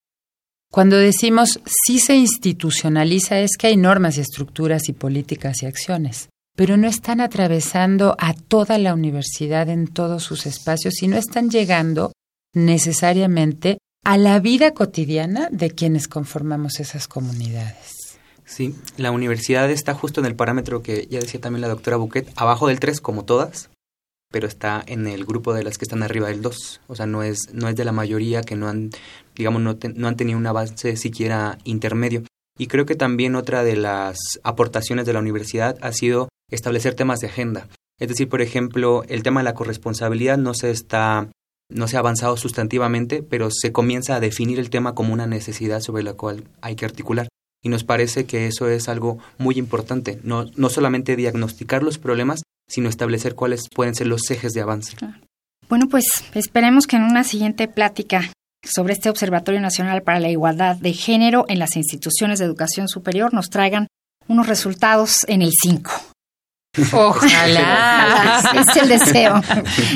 cuando 0.70 0.96
decimos 0.96 1.60
sí 1.64 1.98
se 1.98 2.16
institucionaliza 2.16 3.40
es 3.40 3.56
que 3.58 3.68
hay 3.68 3.76
normas 3.76 4.18
y 4.18 4.20
estructuras 4.20 4.88
y 4.88 4.92
políticas 4.92 5.62
y 5.62 5.66
acciones, 5.66 6.28
pero 6.56 6.76
no 6.76 6.86
están 6.88 7.20
atravesando 7.20 8.14
a 8.18 8.34
toda 8.34 8.78
la 8.78 8.92
universidad 8.92 9.68
en 9.70 9.86
todos 9.86 10.24
sus 10.24 10.44
espacios 10.44 11.02
y 11.02 11.08
no 11.08 11.16
están 11.16 11.50
llegando 11.50 12.12
necesariamente 12.54 13.78
a 14.04 14.18
la 14.18 14.40
vida 14.40 14.72
cotidiana 14.72 15.48
de 15.50 15.70
quienes 15.70 16.08
conformamos 16.08 16.80
esas 16.80 17.08
comunidades. 17.08 18.18
Sí, 18.44 18.74
la 18.96 19.10
universidad 19.10 19.70
está 19.70 19.94
justo 19.94 20.20
en 20.20 20.26
el 20.26 20.34
parámetro 20.34 20.82
que 20.82 21.06
ya 21.10 21.20
decía 21.20 21.40
también 21.40 21.60
la 21.60 21.68
doctora 21.68 21.98
Buquet, 21.98 22.30
abajo 22.36 22.66
del 22.66 22.80
3 22.80 23.00
como 23.00 23.24
todas, 23.24 23.68
pero 24.30 24.46
está 24.46 24.82
en 24.86 25.06
el 25.06 25.24
grupo 25.24 25.54
de 25.54 25.62
las 25.62 25.78
que 25.78 25.84
están 25.84 26.02
arriba 26.02 26.28
del 26.28 26.42
2. 26.42 26.80
O 26.86 26.94
sea, 26.94 27.06
no 27.06 27.22
es, 27.22 27.52
no 27.52 27.68
es 27.68 27.76
de 27.76 27.84
la 27.84 27.92
mayoría 27.92 28.42
que 28.42 28.56
no 28.56 28.68
han, 28.68 28.90
digamos, 29.34 29.62
no, 29.62 29.78
no 29.94 30.08
han 30.08 30.16
tenido 30.16 30.38
un 30.38 30.46
avance 30.46 30.96
siquiera 30.96 31.58
intermedio. 31.64 32.24
Y 32.58 32.66
creo 32.66 32.86
que 32.86 32.96
también 32.96 33.36
otra 33.36 33.62
de 33.62 33.76
las 33.76 34.18
aportaciones 34.42 35.06
de 35.06 35.12
la 35.12 35.20
universidad 35.20 35.78
ha 35.80 35.92
sido 35.92 36.28
establecer 36.50 36.94
temas 36.94 37.20
de 37.20 37.28
agenda. 37.28 37.68
Es 37.98 38.08
decir, 38.08 38.28
por 38.28 38.42
ejemplo, 38.42 39.04
el 39.08 39.22
tema 39.22 39.40
de 39.40 39.44
la 39.44 39.54
corresponsabilidad 39.54 40.38
no 40.38 40.54
se 40.54 40.70
está 40.70 41.28
no 41.70 41.86
se 41.86 41.96
ha 41.96 42.00
avanzado 42.00 42.36
sustantivamente, 42.36 43.22
pero 43.22 43.50
se 43.50 43.72
comienza 43.72 44.16
a 44.16 44.20
definir 44.20 44.58
el 44.58 44.70
tema 44.70 44.94
como 44.94 45.12
una 45.12 45.26
necesidad 45.26 45.80
sobre 45.80 46.02
la 46.02 46.14
cual 46.14 46.44
hay 46.62 46.76
que 46.76 46.86
articular. 46.86 47.28
Y 47.62 47.68
nos 47.68 47.84
parece 47.84 48.24
que 48.24 48.46
eso 48.46 48.68
es 48.68 48.88
algo 48.88 49.18
muy 49.36 49.56
importante, 49.56 50.20
no, 50.22 50.46
no 50.56 50.68
solamente 50.68 51.16
diagnosticar 51.16 51.82
los 51.82 51.98
problemas, 51.98 52.42
sino 52.68 52.88
establecer 52.88 53.34
cuáles 53.34 53.68
pueden 53.74 53.94
ser 53.94 54.06
los 54.06 54.30
ejes 54.30 54.52
de 54.52 54.60
avance. 54.60 54.96
Bueno, 55.68 55.88
pues 55.88 56.04
esperemos 56.34 56.86
que 56.86 56.96
en 56.96 57.02
una 57.02 57.24
siguiente 57.24 57.66
plática 57.66 58.30
sobre 58.64 58.92
este 58.92 59.10
Observatorio 59.10 59.60
Nacional 59.60 60.02
para 60.02 60.20
la 60.20 60.28
Igualdad 60.28 60.76
de 60.76 60.92
Género 60.92 61.44
en 61.48 61.58
las 61.58 61.76
instituciones 61.76 62.38
de 62.38 62.44
educación 62.44 62.88
superior 62.88 63.34
nos 63.34 63.50
traigan 63.50 63.88
unos 64.28 64.46
resultados 64.46 65.18
en 65.26 65.42
el 65.42 65.50
5. 65.60 65.90
Ojalá. 66.92 68.42
es 68.54 68.76
el 68.76 68.88
deseo 68.88 69.40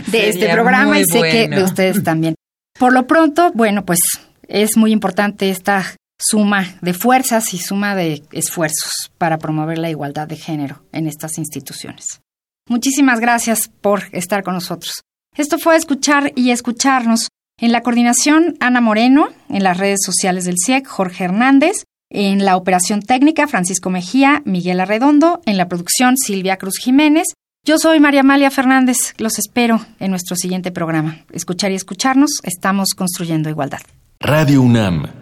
de 0.08 0.28
este 0.28 0.48
programa 0.48 0.98
y 0.98 1.04
sé 1.04 1.20
que 1.20 1.48
de 1.48 1.62
ustedes 1.62 2.02
también. 2.02 2.34
Por 2.78 2.92
lo 2.92 3.06
pronto, 3.06 3.52
bueno, 3.54 3.84
pues 3.84 4.00
es 4.48 4.76
muy 4.76 4.92
importante 4.92 5.50
esta 5.50 5.84
suma 6.22 6.76
de 6.80 6.94
fuerzas 6.94 7.52
y 7.52 7.58
suma 7.58 7.94
de 7.94 8.22
esfuerzos 8.32 9.10
para 9.18 9.38
promover 9.38 9.78
la 9.78 9.90
igualdad 9.90 10.28
de 10.28 10.36
género 10.36 10.84
en 10.92 11.06
estas 11.06 11.38
instituciones. 11.38 12.20
Muchísimas 12.68 13.20
gracias 13.20 13.68
por 13.80 14.04
estar 14.12 14.42
con 14.42 14.54
nosotros. 14.54 15.02
Esto 15.36 15.58
fue 15.58 15.76
escuchar 15.76 16.32
y 16.36 16.50
escucharnos. 16.50 17.28
En 17.58 17.72
la 17.72 17.82
coordinación, 17.82 18.56
Ana 18.60 18.80
Moreno, 18.80 19.28
en 19.48 19.62
las 19.62 19.78
redes 19.78 20.00
sociales 20.04 20.44
del 20.44 20.56
CIEC, 20.64 20.86
Jorge 20.86 21.24
Hernández, 21.24 21.84
en 22.10 22.44
la 22.44 22.56
operación 22.56 23.02
técnica, 23.02 23.46
Francisco 23.46 23.90
Mejía, 23.90 24.42
Miguel 24.44 24.80
Arredondo. 24.80 25.40
En 25.46 25.56
la 25.56 25.68
producción, 25.68 26.16
Silvia 26.16 26.56
Cruz 26.56 26.78
Jiménez. 26.78 27.28
Yo 27.64 27.78
soy 27.78 28.00
María 28.00 28.20
Amalia 28.20 28.50
Fernández. 28.50 29.14
Los 29.18 29.38
espero 29.38 29.84
en 29.98 30.10
nuestro 30.10 30.36
siguiente 30.36 30.72
programa. 30.72 31.24
Escuchar 31.32 31.72
y 31.72 31.76
escucharnos. 31.76 32.40
Estamos 32.42 32.90
construyendo 32.94 33.48
igualdad. 33.48 33.80
Radio 34.20 34.60
UNAM 34.60 35.21